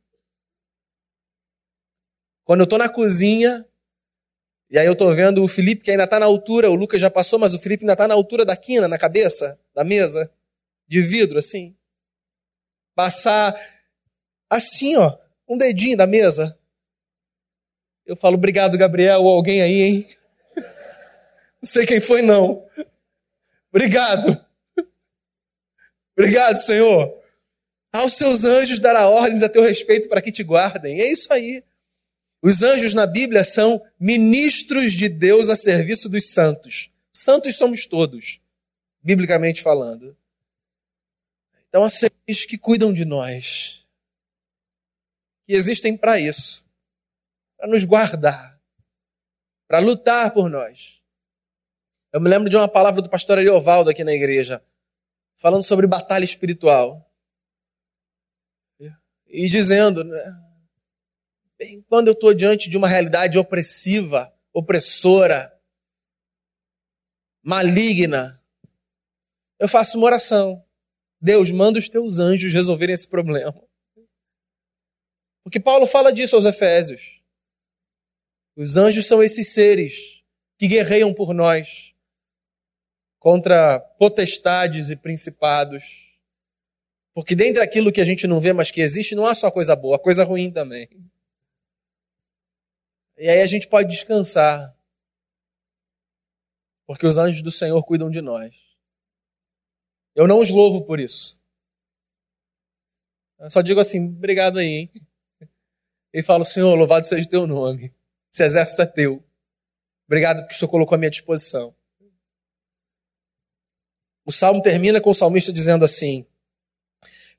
Quando 2.44 2.60
eu 2.60 2.66
estou 2.66 2.78
na 2.78 2.90
cozinha, 2.90 3.66
e 4.70 4.78
aí 4.78 4.86
eu 4.86 4.92
estou 4.92 5.16
vendo 5.16 5.42
o 5.42 5.48
Felipe 5.48 5.84
que 5.84 5.92
ainda 5.92 6.04
está 6.04 6.20
na 6.20 6.26
altura, 6.26 6.70
o 6.70 6.76
Lucas 6.76 7.00
já 7.00 7.10
passou, 7.10 7.40
mas 7.40 7.54
o 7.54 7.60
Felipe 7.60 7.84
ainda 7.84 7.94
está 7.94 8.10
na 8.10 8.14
altura 8.14 8.44
da 8.44 8.58
quina, 8.58 8.86
na 8.86 8.98
cabeça 8.98 9.58
da 9.74 9.86
mesa, 9.86 10.30
de 10.90 11.02
vidro, 11.02 11.40
assim. 11.40 11.74
Passar 12.94 13.56
assim, 14.50 14.98
ó, 14.98 15.18
um 15.48 15.58
dedinho 15.58 15.96
da 15.96 16.06
mesa. 16.06 16.60
Eu 18.06 18.18
falo, 18.18 18.36
obrigado, 18.36 18.78
Gabriel, 18.78 19.22
ou 19.22 19.30
alguém 19.30 19.62
aí, 19.62 19.82
hein? 19.82 20.18
Não 20.58 21.64
sei 21.64 21.86
quem 21.86 22.02
foi, 22.02 22.22
não. 22.22 22.68
Obrigado. 23.72 24.46
Obrigado, 26.14 26.58
Senhor. 26.58 27.21
Aos 27.92 28.14
seus 28.14 28.46
anjos 28.46 28.80
dará 28.80 29.08
ordens 29.08 29.44
a 29.44 29.50
teu 29.50 29.62
respeito 29.62 30.08
para 30.08 30.22
que 30.22 30.32
te 30.32 30.44
guardem. 30.44 31.02
É 31.02 31.12
isso 31.12 31.32
aí. 31.34 31.64
Os 32.42 32.64
anjos 32.64 32.94
na 32.94 33.06
Bíblia 33.06 33.44
são 33.44 33.84
ministros 34.00 34.94
de 34.94 35.10
Deus 35.10 35.50
a 35.50 35.56
serviço 35.56 36.10
dos 36.10 36.32
santos. 36.32 36.90
Santos 37.12 37.58
somos 37.58 37.86
todos, 37.86 38.40
biblicamente 39.04 39.62
falando. 39.62 40.18
Então, 41.68 41.84
há 41.84 41.90
seres 41.90 42.46
que 42.48 42.58
cuidam 42.58 42.92
de 42.92 43.06
nós 43.06 43.86
que 45.46 45.54
existem 45.54 45.98
para 45.98 46.20
isso 46.20 46.66
para 47.62 47.70
nos 47.70 47.84
guardar, 47.84 48.60
para 49.68 49.78
lutar 49.78 50.34
por 50.34 50.50
nós. 50.50 51.00
Eu 52.12 52.20
me 52.20 52.28
lembro 52.28 52.50
de 52.50 52.58
uma 52.58 52.68
palavra 52.68 53.04
do 53.04 53.10
pastor 53.10 53.38
Ariovaldo 53.38 53.88
aqui 53.88 54.04
na 54.04 54.14
igreja, 54.14 54.64
falando 55.38 55.62
sobre 55.62 55.86
batalha 55.86 56.24
espiritual. 56.24 57.08
E 59.32 59.48
dizendo, 59.48 60.04
né, 60.04 60.42
bem, 61.58 61.82
quando 61.88 62.10
eu 62.10 62.14
estou 62.14 62.34
diante 62.34 62.70
de 62.70 62.76
uma 62.76 62.88
realidade 62.88 63.38
opressiva, 63.38 64.32
opressora, 64.54 65.58
maligna, 67.42 68.44
eu 69.58 69.70
faço 69.70 69.98
uma 69.98 70.08
oração. 70.08 70.64
Deus, 71.22 71.50
manda 71.52 71.80
os 71.80 71.88
teus 71.88 72.20
anjos 72.20 72.54
resolverem 72.54 72.94
esse 72.94 73.08
problema. 73.08 73.56
Porque 75.44 75.60
Paulo 75.60 75.88
fala 75.88 76.12
disso 76.12 76.36
aos 76.36 76.46
Efésios. 76.46 77.22
Os 78.56 78.76
anjos 78.76 79.08
são 79.08 79.24
esses 79.24 79.54
seres 79.54 80.24
que 80.58 80.68
guerreiam 80.68 81.14
por 81.14 81.34
nós 81.34 81.96
contra 83.20 83.80
potestades 83.80 84.90
e 84.90 84.96
principados. 84.96 86.11
Porque 87.14 87.36
dentro 87.36 87.62
daquilo 87.62 87.92
que 87.92 88.00
a 88.00 88.06
gente 88.06 88.26
não 88.26 88.40
vê, 88.40 88.54
mas 88.54 88.72
que 88.72 88.82
existe, 88.82 89.16
não 89.16 89.26
há 89.26 89.36
só 89.36 89.52
coisa 89.52 89.76
boa, 89.76 89.98
há 89.98 90.00
coisa 90.00 90.24
ruim 90.24 90.52
também. 90.52 90.90
E 93.18 93.30
aí 93.30 93.42
a 93.42 93.46
gente 93.46 93.68
pode 93.68 93.90
descansar. 93.90 94.76
Porque 96.88 97.06
os 97.06 97.18
anjos 97.18 97.42
do 97.42 97.52
Senhor 97.52 97.84
cuidam 97.84 98.10
de 98.10 98.22
nós. 98.22 98.56
Eu 100.16 100.28
não 100.28 100.40
os 100.40 100.50
louvo 100.50 100.84
por 100.84 101.00
isso. 101.00 101.40
Eu 103.40 103.50
só 103.50 103.62
digo 103.62 103.80
assim, 103.80 104.06
obrigado 104.06 104.60
aí, 104.60 104.68
hein? 104.68 104.92
E 106.14 106.22
falo, 106.22 106.44
Senhor, 106.44 106.76
louvado 106.76 107.08
seja 107.08 107.26
o 107.26 107.30
teu 107.30 107.48
nome. 107.48 107.94
Esse 108.32 108.44
exército 108.44 108.82
é 108.82 108.86
teu. 108.86 109.24
Obrigado 110.06 110.42
porque 110.42 110.54
o 110.54 110.58
Senhor 110.58 110.70
colocou 110.70 110.96
à 110.96 110.98
minha 110.98 111.10
disposição. 111.10 111.74
O 114.26 114.32
salmo 114.32 114.62
termina 114.62 115.02
com 115.02 115.10
o 115.10 115.14
salmista 115.14 115.52
dizendo 115.52 115.86
assim: 115.86 116.26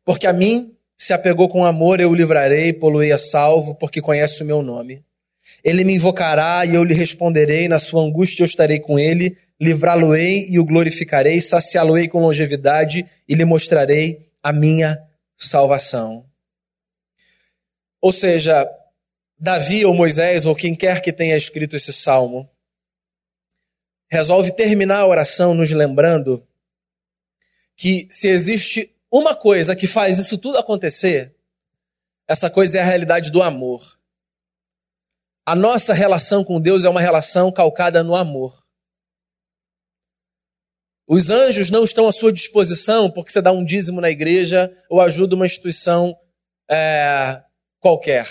Porque 0.04 0.26
a 0.26 0.32
mim 0.32 0.74
se 0.96 1.12
apegou 1.12 1.48
com 1.48 1.64
amor, 1.64 2.00
eu 2.00 2.10
o 2.10 2.14
livrarei, 2.14 2.72
poluei 2.72 3.12
a 3.12 3.18
salvo, 3.18 3.74
porque 3.74 4.00
conhece 4.00 4.42
o 4.42 4.46
meu 4.46 4.62
nome. 4.62 5.04
Ele 5.64 5.84
me 5.84 5.94
invocará 5.94 6.64
e 6.64 6.74
eu 6.74 6.84
lhe 6.84 6.94
responderei, 6.94 7.68
na 7.68 7.78
sua 7.78 8.02
angústia 8.02 8.42
eu 8.42 8.46
estarei 8.46 8.80
com 8.80 8.98
ele, 8.98 9.36
livrá-lo-ei 9.60 10.48
e 10.48 10.58
o 10.58 10.64
glorificarei, 10.64 11.40
saciá-lo-ei 11.40 12.08
com 12.08 12.20
longevidade 12.20 13.06
e 13.28 13.34
lhe 13.34 13.44
mostrarei 13.44 14.28
a 14.42 14.52
minha 14.52 15.00
salvação. 15.38 16.24
Ou 18.00 18.12
seja, 18.12 18.68
Davi 19.38 19.84
ou 19.84 19.94
Moisés 19.94 20.46
ou 20.46 20.54
quem 20.54 20.74
quer 20.74 21.00
que 21.00 21.12
tenha 21.12 21.36
escrito 21.36 21.76
esse 21.76 21.92
salmo 21.92 22.48
resolve 24.10 24.52
terminar 24.52 24.98
a 24.98 25.06
oração 25.06 25.54
nos 25.54 25.70
lembrando 25.70 26.46
que 27.76 28.06
se 28.10 28.28
existe 28.28 28.94
uma 29.12 29.36
coisa 29.36 29.76
que 29.76 29.86
faz 29.86 30.18
isso 30.18 30.38
tudo 30.38 30.56
acontecer, 30.56 31.36
essa 32.26 32.48
coisa 32.48 32.78
é 32.78 32.80
a 32.80 32.84
realidade 32.84 33.30
do 33.30 33.42
amor. 33.42 34.00
A 35.44 35.54
nossa 35.54 35.92
relação 35.92 36.42
com 36.42 36.58
Deus 36.58 36.84
é 36.84 36.88
uma 36.88 37.00
relação 37.00 37.52
calcada 37.52 38.02
no 38.02 38.16
amor. 38.16 38.62
Os 41.06 41.28
anjos 41.28 41.68
não 41.68 41.84
estão 41.84 42.08
à 42.08 42.12
sua 42.12 42.32
disposição 42.32 43.10
porque 43.10 43.30
você 43.30 43.42
dá 43.42 43.52
um 43.52 43.62
dízimo 43.62 44.00
na 44.00 44.08
igreja 44.08 44.74
ou 44.88 44.98
ajuda 44.98 45.34
uma 45.34 45.44
instituição 45.44 46.16
é, 46.70 47.42
qualquer. 47.80 48.26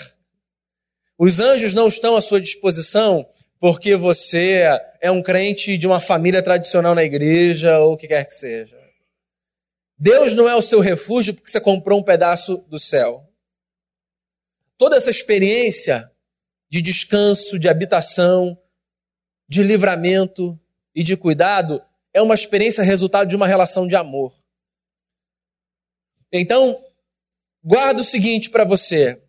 Os 1.16 1.38
anjos 1.38 1.74
não 1.74 1.86
estão 1.86 2.16
à 2.16 2.20
sua 2.20 2.40
disposição 2.40 3.24
porque 3.60 3.94
você 3.94 4.64
é 5.00 5.10
um 5.12 5.22
crente 5.22 5.78
de 5.78 5.86
uma 5.86 6.00
família 6.00 6.42
tradicional 6.42 6.92
na 6.92 7.04
igreja 7.04 7.78
ou 7.78 7.92
o 7.92 7.96
que 7.96 8.08
quer 8.08 8.24
que 8.24 8.34
seja. 8.34 8.81
Deus 9.98 10.34
não 10.34 10.48
é 10.48 10.54
o 10.54 10.62
seu 10.62 10.80
refúgio 10.80 11.34
porque 11.34 11.50
você 11.50 11.60
comprou 11.60 12.00
um 12.00 12.04
pedaço 12.04 12.58
do 12.68 12.78
céu. 12.78 13.28
Toda 14.76 14.96
essa 14.96 15.10
experiência 15.10 16.10
de 16.68 16.80
descanso, 16.80 17.58
de 17.58 17.68
habitação, 17.68 18.58
de 19.48 19.62
livramento 19.62 20.58
e 20.94 21.02
de 21.02 21.16
cuidado, 21.16 21.82
é 22.12 22.20
uma 22.20 22.34
experiência 22.34 22.82
resultado 22.82 23.28
de 23.28 23.36
uma 23.36 23.46
relação 23.46 23.86
de 23.86 23.94
amor. 23.94 24.34
Então, 26.32 26.82
guarda 27.62 28.00
o 28.00 28.04
seguinte 28.04 28.48
para 28.48 28.64
você. 28.64 29.22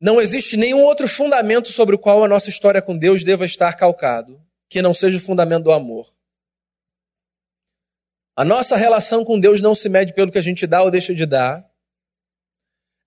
Não 0.00 0.20
existe 0.20 0.56
nenhum 0.56 0.82
outro 0.82 1.08
fundamento 1.08 1.68
sobre 1.68 1.94
o 1.94 1.98
qual 1.98 2.22
a 2.24 2.28
nossa 2.28 2.50
história 2.50 2.82
com 2.82 2.98
Deus 2.98 3.24
deva 3.24 3.44
estar 3.44 3.74
calcado, 3.74 4.44
que 4.68 4.82
não 4.82 4.92
seja 4.92 5.16
o 5.16 5.20
fundamento 5.20 5.64
do 5.64 5.72
amor. 5.72 6.12
A 8.36 8.44
nossa 8.44 8.76
relação 8.76 9.24
com 9.24 9.38
Deus 9.38 9.60
não 9.60 9.74
se 9.74 9.88
mede 9.88 10.12
pelo 10.12 10.32
que 10.32 10.38
a 10.38 10.42
gente 10.42 10.66
dá 10.66 10.82
ou 10.82 10.90
deixa 10.90 11.14
de 11.14 11.24
dar, 11.24 11.64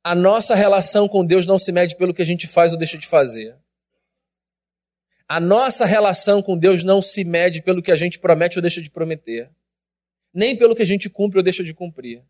a 0.04 0.16
nossa 0.16 0.56
relação 0.56 1.08
com 1.08 1.26
Deus 1.26 1.46
não 1.46 1.60
se 1.60 1.70
mede 1.70 1.98
pelo 1.98 2.14
que 2.14 2.22
a 2.22 2.26
gente 2.26 2.48
faz 2.48 2.72
ou 2.72 2.78
deixa 2.78 2.98
de 2.98 3.06
fazer. 3.06 3.58
A 5.28 5.38
nossa 5.38 5.86
relação 5.86 6.42
com 6.42 6.58
Deus 6.58 6.82
não 6.82 7.02
se 7.02 7.26
mede 7.26 7.62
pelo 7.62 7.84
que 7.84 7.92
a 7.92 7.96
gente 7.98 8.18
promete 8.18 8.58
ou 8.58 8.62
deixa 8.62 8.82
de 8.82 8.90
prometer, 8.90 9.52
nem 10.34 10.58
pelo 10.58 10.74
que 10.74 10.82
a 10.82 10.86
gente 10.86 11.10
cumpre 11.10 11.40
ou 11.40 11.44
deixa 11.44 11.62
de 11.62 11.74
cumprir. 11.74 12.24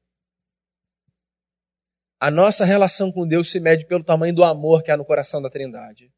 A 2.19 2.31
nossa 2.31 2.65
relação 2.65 3.11
com 3.11 3.27
Deus 3.27 3.51
se 3.51 3.59
mede 3.59 3.85
pelo 3.85 4.03
tamanho 4.03 4.33
do 4.33 4.43
amor 4.43 4.81
que 4.81 4.89
há 4.89 4.97
no 4.97 5.05
coração 5.05 5.39
da 5.39 5.51
Trindade. 5.51 6.11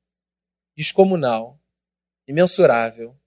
Descomunal, 0.78 1.60
imensurável, 2.26 3.20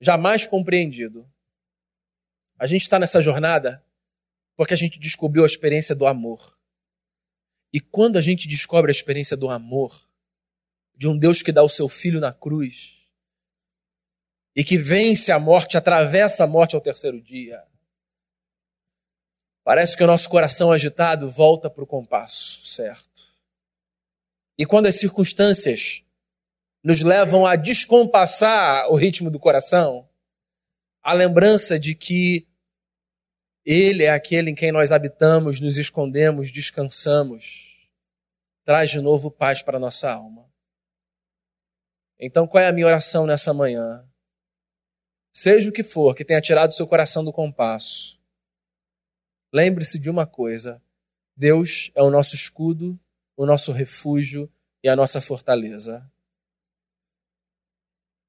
jamais 0.00 0.46
compreendido. 0.46 1.30
A 2.64 2.66
gente 2.66 2.80
está 2.80 2.98
nessa 2.98 3.20
jornada 3.20 3.84
porque 4.56 4.72
a 4.72 4.76
gente 4.76 4.98
descobriu 4.98 5.42
a 5.42 5.46
experiência 5.46 5.94
do 5.94 6.06
amor. 6.06 6.58
E 7.70 7.78
quando 7.78 8.16
a 8.16 8.22
gente 8.22 8.48
descobre 8.48 8.90
a 8.90 8.94
experiência 8.94 9.36
do 9.36 9.50
amor, 9.50 10.08
de 10.96 11.06
um 11.06 11.14
Deus 11.14 11.42
que 11.42 11.52
dá 11.52 11.62
o 11.62 11.68
seu 11.68 11.90
filho 11.90 12.20
na 12.20 12.32
cruz, 12.32 13.06
e 14.56 14.64
que 14.64 14.78
vence 14.78 15.30
a 15.30 15.38
morte, 15.38 15.76
atravessa 15.76 16.44
a 16.44 16.46
morte 16.46 16.74
ao 16.74 16.80
terceiro 16.80 17.20
dia, 17.20 17.62
parece 19.62 19.94
que 19.94 20.02
o 20.02 20.06
nosso 20.06 20.30
coração 20.30 20.72
agitado 20.72 21.30
volta 21.30 21.68
para 21.68 21.84
o 21.84 21.86
compasso 21.86 22.64
certo. 22.64 23.28
E 24.56 24.64
quando 24.64 24.86
as 24.86 24.94
circunstâncias 24.94 26.02
nos 26.82 27.02
levam 27.02 27.44
a 27.44 27.56
descompassar 27.56 28.90
o 28.90 28.94
ritmo 28.94 29.30
do 29.30 29.38
coração, 29.38 30.08
a 31.02 31.12
lembrança 31.12 31.78
de 31.78 31.94
que 31.94 32.48
Ele 33.64 34.04
é 34.04 34.10
aquele 34.10 34.50
em 34.50 34.54
quem 34.54 34.70
nós 34.70 34.92
habitamos, 34.92 35.60
nos 35.60 35.78
escondemos, 35.78 36.52
descansamos 36.52 37.74
traz 38.64 38.90
de 38.90 39.00
novo 39.00 39.30
paz 39.30 39.62
para 39.62 39.76
a 39.76 39.80
nossa 39.80 40.10
alma. 40.10 40.50
Então, 42.18 42.46
qual 42.46 42.64
é 42.64 42.68
a 42.68 42.72
minha 42.72 42.86
oração 42.86 43.26
nessa 43.26 43.52
manhã? 43.52 44.08
Seja 45.32 45.68
o 45.68 45.72
que 45.72 45.82
for 45.82 46.14
que 46.14 46.24
tenha 46.24 46.40
tirado 46.40 46.72
seu 46.72 46.86
coração 46.86 47.24
do 47.24 47.32
compasso, 47.32 48.20
lembre-se 49.52 49.98
de 49.98 50.08
uma 50.08 50.26
coisa: 50.26 50.82
Deus 51.36 51.90
é 51.94 52.02
o 52.02 52.10
nosso 52.10 52.34
escudo, 52.34 52.98
o 53.36 53.44
nosso 53.44 53.72
refúgio 53.72 54.50
e 54.82 54.88
a 54.88 54.96
nossa 54.96 55.20
fortaleza. 55.20 56.10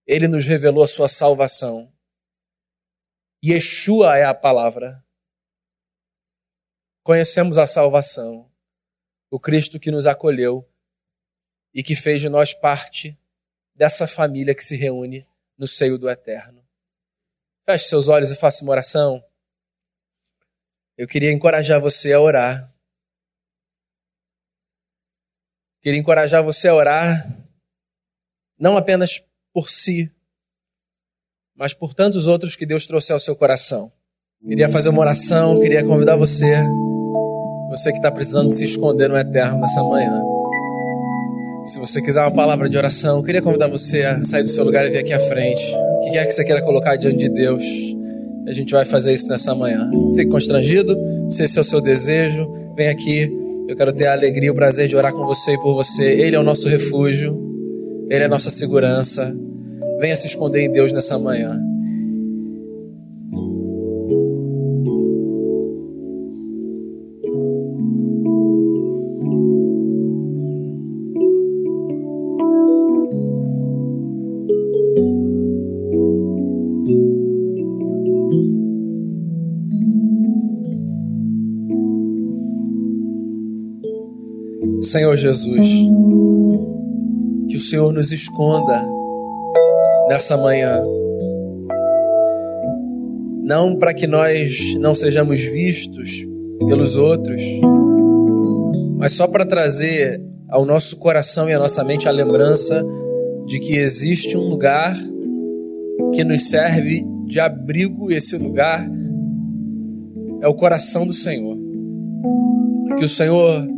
Ele 0.06 0.28
nos 0.28 0.46
revelou 0.46 0.84
a 0.84 0.88
sua 0.88 1.08
salvação. 1.08 1.92
Yeshua 3.44 4.18
é 4.18 4.24
a 4.24 4.34
palavra. 4.34 5.05
Conhecemos 7.06 7.60
a 7.60 7.68
salvação 7.68 8.50
o 9.30 9.40
Cristo 9.40 9.80
que 9.80 9.92
nos 9.92 10.08
acolheu 10.08 10.68
e 11.72 11.84
que 11.84 11.96
fez 11.96 12.20
de 12.20 12.28
nós 12.30 12.52
parte 12.52 13.16
dessa 13.76 14.08
família 14.08 14.56
que 14.56 14.64
se 14.64 14.76
reúne 14.76 15.24
no 15.56 15.68
seio 15.68 16.00
do 16.00 16.10
Eterno. 16.10 16.66
Feche 17.64 17.90
seus 17.90 18.08
olhos 18.08 18.32
e 18.32 18.36
faça 18.36 18.64
uma 18.64 18.72
oração. 18.72 19.24
Eu 20.98 21.08
queria 21.08 21.32
encorajar 21.32 21.80
você 21.80 22.12
a 22.12 22.20
orar. 22.20 22.74
Queria 25.82 26.00
encorajar 26.00 26.44
você 26.44 26.70
a 26.70 26.74
orar, 26.74 27.38
não 28.58 28.78
apenas 28.78 29.24
por 29.54 29.70
si, 29.70 30.12
mas 31.54 31.72
por 31.72 31.94
tantos 31.94 32.26
outros 32.26 32.56
que 32.56 32.66
Deus 32.66 32.88
trouxe 32.88 33.14
ao 33.14 33.20
seu 33.20 33.36
coração. 33.36 33.94
Queria 34.42 34.68
fazer 34.68 34.90
uma 34.90 35.02
oração, 35.02 35.62
queria 35.62 35.86
convidar 35.86 36.16
você 36.16 36.56
você 37.70 37.92
que 37.92 37.98
está 37.98 38.12
precisando 38.12 38.50
se 38.52 38.64
esconder 38.64 39.10
no 39.10 39.18
eterno 39.18 39.60
nessa 39.60 39.84
manhã. 39.84 40.22
Se 41.66 41.80
você 41.80 42.02
quiser 42.02 42.22
uma 42.22 42.32
palavra 42.32 42.70
de 42.70 42.78
oração, 42.78 43.18
eu 43.18 43.24
queria 43.24 43.42
convidar 43.42 43.68
você 43.68 44.04
a 44.04 44.24
sair 44.24 44.44
do 44.44 44.50
seu 44.50 44.64
lugar 44.64 44.86
e 44.86 44.90
vir 44.92 45.00
aqui 45.00 45.14
à 45.14 45.20
frente. 45.20 45.64
O 45.74 46.00
que 46.02 46.12
quer 46.12 46.28
que 46.28 46.32
você 46.32 46.44
queira 46.44 46.62
colocar 46.62 46.96
diante 46.96 47.18
de 47.18 47.30
Deus, 47.30 47.64
a 48.48 48.52
gente 48.52 48.72
vai 48.72 48.86
fazer 48.86 49.14
isso 49.14 49.28
nessa 49.28 49.56
manhã. 49.56 49.90
Fique 50.16 50.30
constrangido, 50.30 50.96
se 51.28 51.44
esse 51.44 51.58
é 51.58 51.62
o 51.62 51.64
seu 51.64 51.82
desejo, 51.82 52.48
vem 52.76 52.88
aqui. 52.88 53.32
Eu 53.68 53.76
quero 53.76 53.92
ter 53.92 54.06
a 54.06 54.14
alegria 54.14 54.50
e 54.50 54.52
o 54.52 54.56
prazer 54.56 54.88
de 54.88 54.96
orar 54.96 55.12
com 55.12 55.26
você 55.26 55.54
e 55.54 55.58
por 55.58 55.74
você. 55.74 56.04
Ele 56.04 56.36
é 56.36 56.40
o 56.40 56.44
nosso 56.44 56.68
refúgio, 56.68 57.36
Ele 58.12 58.22
é 58.22 58.26
a 58.26 58.30
nossa 58.30 58.52
segurança. 58.52 59.36
Venha 60.00 60.16
se 60.16 60.28
esconder 60.28 60.62
em 60.62 60.72
Deus 60.72 60.92
nessa 60.92 61.18
manhã. 61.18 61.60
Senhor 84.96 85.18
Jesus, 85.18 85.68
que 87.50 87.58
o 87.58 87.60
Senhor 87.60 87.92
nos 87.92 88.14
esconda 88.14 88.82
nessa 90.08 90.38
manhã. 90.38 90.82
Não 93.44 93.76
para 93.76 93.94
que 93.94 94.08
nós 94.08 94.74
não 94.80 94.96
sejamos 94.96 95.42
vistos 95.42 96.26
pelos 96.70 96.96
outros, 96.96 97.44
mas 98.98 99.12
só 99.12 99.28
para 99.28 99.46
trazer 99.46 100.24
ao 100.48 100.64
nosso 100.64 100.96
coração 100.96 101.50
e 101.50 101.54
à 101.54 101.60
nossa 101.60 101.84
mente 101.84 102.08
a 102.08 102.12
lembrança 102.12 102.82
de 103.48 103.60
que 103.60 103.76
existe 103.76 104.38
um 104.38 104.48
lugar 104.48 104.96
que 106.14 106.24
nos 106.24 106.50
serve 106.50 107.06
de 107.26 107.42
abrigo, 107.42 108.10
e 108.10 108.16
esse 108.16 108.38
lugar 108.38 108.90
é 110.42 110.48
o 110.48 110.54
coração 110.54 111.06
do 111.06 111.12
Senhor. 111.12 111.58
Que 112.98 113.04
o 113.04 113.10
Senhor 113.10 113.76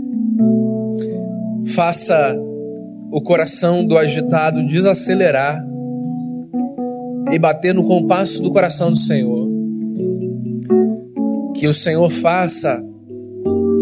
faça 1.74 2.36
o 3.12 3.22
coração 3.22 3.86
do 3.86 3.98
agitado 3.98 4.66
desacelerar 4.66 5.66
e 7.32 7.40
bater 7.40 7.74
no 7.74 7.86
compasso 7.86 8.42
do 8.42 8.52
coração 8.52 8.92
do 8.92 8.98
Senhor. 8.98 9.48
Que 11.56 11.68
o 11.68 11.74
Senhor 11.74 12.10
faça 12.10 12.84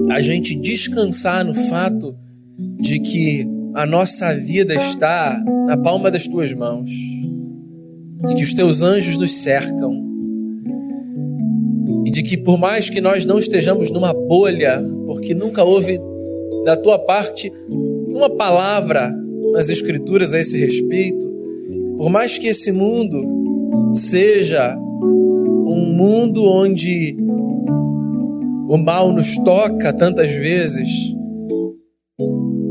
a 0.10 0.22
gente 0.22 0.56
descansar 0.56 1.44
no 1.44 1.54
fato 1.54 2.16
de 2.80 3.00
que 3.00 3.46
a 3.74 3.86
nossa 3.86 4.34
vida 4.34 4.74
está 4.74 5.42
na 5.68 5.76
palma 5.76 6.10
das 6.10 6.26
tuas 6.26 6.54
mãos 6.54 6.90
e 8.30 8.36
que 8.36 8.44
os 8.44 8.54
teus 8.54 8.82
anjos 8.82 9.18
nos 9.18 9.32
cercam 9.32 10.04
e 12.06 12.12
de 12.12 12.24
que 12.24 12.38
por 12.38 12.58
mais 12.58 12.90
que 12.90 13.02
nós 13.02 13.26
não 13.26 13.38
estejamos 13.40 13.90
numa 13.90 14.14
bolha, 14.14 14.82
porque 15.06 15.34
nunca 15.34 15.64
houve 15.64 16.00
da 16.66 16.76
tua 16.76 17.00
parte 17.00 17.54
uma 17.70 18.30
palavra 18.30 19.14
nas 19.54 19.70
escrituras 19.70 20.34
a 20.34 20.40
esse 20.40 20.58
respeito, 20.58 21.26
por 21.98 22.10
mais 22.10 22.38
que 22.38 22.48
esse 22.48 22.72
mundo 22.72 23.24
seja 23.94 24.76
um 24.76 25.94
mundo 25.96 26.44
onde 26.44 27.16
o 28.68 28.78
mal 28.78 29.14
nos 29.14 29.38
toca 29.38 29.94
tantas 29.94 30.34
vezes, 30.34 30.90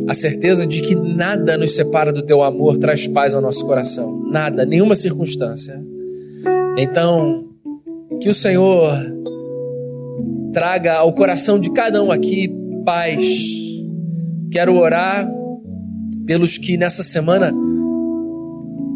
a 0.08 0.14
certeza 0.14 0.66
de 0.66 0.82
que 0.82 0.94
nada 0.94 1.56
nos 1.56 1.74
separa 1.74 2.12
do 2.12 2.22
teu 2.22 2.42
amor 2.42 2.76
traz 2.76 3.06
paz 3.06 3.34
ao 3.34 3.40
nosso 3.40 3.64
coração. 3.64 4.24
Nada, 4.30 4.66
nenhuma 4.66 4.94
circunstância. 4.94 5.80
Então, 6.76 7.44
que 8.20 8.28
o 8.28 8.34
Senhor 8.34 8.92
traga 10.52 10.94
ao 10.94 11.12
coração 11.12 11.58
de 11.58 11.70
cada 11.72 12.02
um 12.02 12.10
aqui 12.10 12.52
paz. 12.84 13.24
Quero 14.54 14.76
orar 14.76 15.28
pelos 16.24 16.56
que 16.56 16.76
nessa 16.76 17.02
semana 17.02 17.52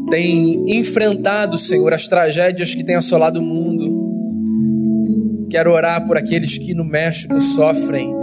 têm 0.08 0.78
enfrentado, 0.78 1.58
Senhor, 1.58 1.92
as 1.92 2.06
tragédias 2.06 2.76
que 2.76 2.84
têm 2.84 2.94
assolado 2.94 3.40
o 3.40 3.42
mundo. 3.42 5.48
Quero 5.50 5.72
orar 5.72 6.06
por 6.06 6.16
aqueles 6.16 6.56
que 6.56 6.74
no 6.74 6.84
México 6.84 7.40
sofrem 7.40 8.14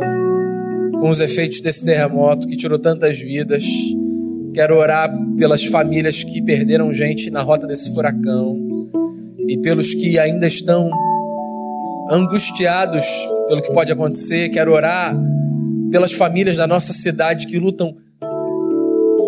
com 0.94 1.10
os 1.10 1.20
efeitos 1.20 1.60
desse 1.60 1.84
terremoto 1.84 2.48
que 2.48 2.56
tirou 2.56 2.80
tantas 2.80 3.20
vidas. 3.20 3.66
Quero 4.54 4.78
orar 4.78 5.14
pelas 5.38 5.66
famílias 5.66 6.24
que 6.24 6.42
perderam 6.42 6.94
gente 6.94 7.30
na 7.30 7.42
rota 7.42 7.68
desse 7.68 7.94
furacão 7.94 8.58
e 9.46 9.58
pelos 9.58 9.94
que 9.94 10.18
ainda 10.18 10.48
estão 10.48 10.90
angustiados 12.10 13.06
pelo 13.50 13.62
que 13.62 13.74
pode 13.74 13.92
acontecer. 13.92 14.48
Quero 14.48 14.72
orar 14.72 15.14
pelas 15.96 16.12
famílias 16.12 16.58
da 16.58 16.68
nossa 16.68 16.92
cidade 16.92 17.48
que 17.48 17.58
lutam 17.58 17.96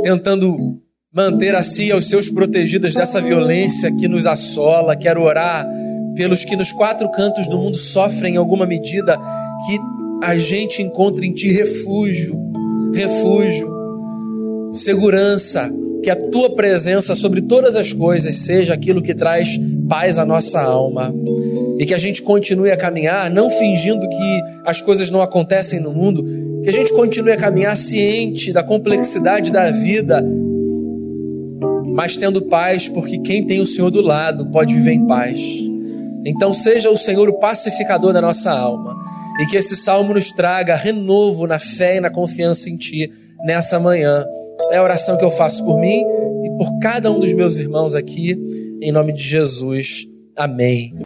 tentando 0.03 0.81
manter 1.13 1.55
a 1.55 1.63
si 1.63 1.85
e 1.85 1.91
aos 1.93 2.09
seus 2.09 2.27
protegidas 2.27 2.93
dessa 2.93 3.21
violência 3.21 3.89
que 3.95 4.05
nos 4.05 4.25
assola. 4.25 4.93
Quero 4.93 5.23
orar 5.23 5.65
pelos 6.13 6.43
que 6.43 6.57
nos 6.57 6.73
quatro 6.73 7.09
cantos 7.09 7.47
do 7.47 7.57
mundo 7.57 7.77
sofrem 7.77 8.33
em 8.33 8.37
alguma 8.37 8.65
medida 8.65 9.15
que 9.65 9.79
a 10.25 10.35
gente 10.35 10.81
encontra 10.81 11.25
em 11.25 11.33
ti 11.33 11.49
refúgio, 11.53 12.35
refúgio, 12.93 13.73
segurança, 14.73 15.73
que 16.03 16.09
a 16.09 16.17
tua 16.17 16.53
presença 16.53 17.15
sobre 17.15 17.43
todas 17.43 17.77
as 17.77 17.93
coisas 17.93 18.35
seja 18.39 18.73
aquilo 18.73 19.01
que 19.01 19.15
traz 19.15 19.57
paz 19.87 20.17
à 20.17 20.25
nossa 20.25 20.61
alma. 20.61 21.15
E 21.79 21.85
que 21.85 21.93
a 21.93 21.97
gente 21.97 22.23
continue 22.23 22.71
a 22.71 22.77
caminhar, 22.77 23.29
não 23.29 23.49
fingindo 23.51 24.09
que 24.09 24.41
as 24.65 24.81
coisas 24.81 25.09
não 25.11 25.21
acontecem 25.21 25.79
no 25.79 25.93
mundo, 25.93 26.25
que 26.67 26.71
a 26.71 26.73
gente 26.73 26.91
continue 26.91 27.31
a 27.31 27.37
caminhar 27.37 27.77
ciente 27.77 28.51
da 28.51 28.61
complexidade 28.61 29.53
da 29.53 29.71
vida, 29.71 30.21
mas 31.85 32.17
tendo 32.17 32.41
paz, 32.41 32.89
porque 32.89 33.19
quem 33.19 33.47
tem 33.47 33.61
o 33.61 33.65
Senhor 33.65 33.89
do 33.89 34.01
lado 34.01 34.51
pode 34.51 34.73
viver 34.73 34.91
em 34.91 35.07
paz. 35.07 35.39
Então, 36.25 36.53
seja 36.53 36.89
o 36.89 36.97
Senhor 36.97 37.29
o 37.29 37.39
pacificador 37.39 38.11
da 38.11 38.21
nossa 38.21 38.51
alma 38.51 38.93
e 39.39 39.45
que 39.45 39.55
esse 39.55 39.77
salmo 39.77 40.13
nos 40.13 40.29
traga 40.29 40.75
renovo 40.75 41.47
na 41.47 41.57
fé 41.57 41.95
e 41.95 42.01
na 42.01 42.09
confiança 42.09 42.69
em 42.69 42.75
Ti 42.75 43.09
nessa 43.45 43.79
manhã. 43.79 44.25
É 44.69 44.75
a 44.75 44.83
oração 44.83 45.17
que 45.17 45.23
eu 45.23 45.31
faço 45.31 45.63
por 45.63 45.79
mim 45.79 46.03
e 46.43 46.49
por 46.57 46.79
cada 46.81 47.09
um 47.09 47.17
dos 47.17 47.31
meus 47.31 47.57
irmãos 47.57 47.95
aqui, 47.95 48.37
em 48.81 48.91
nome 48.91 49.13
de 49.13 49.23
Jesus. 49.23 50.05
Amém. 50.35 50.91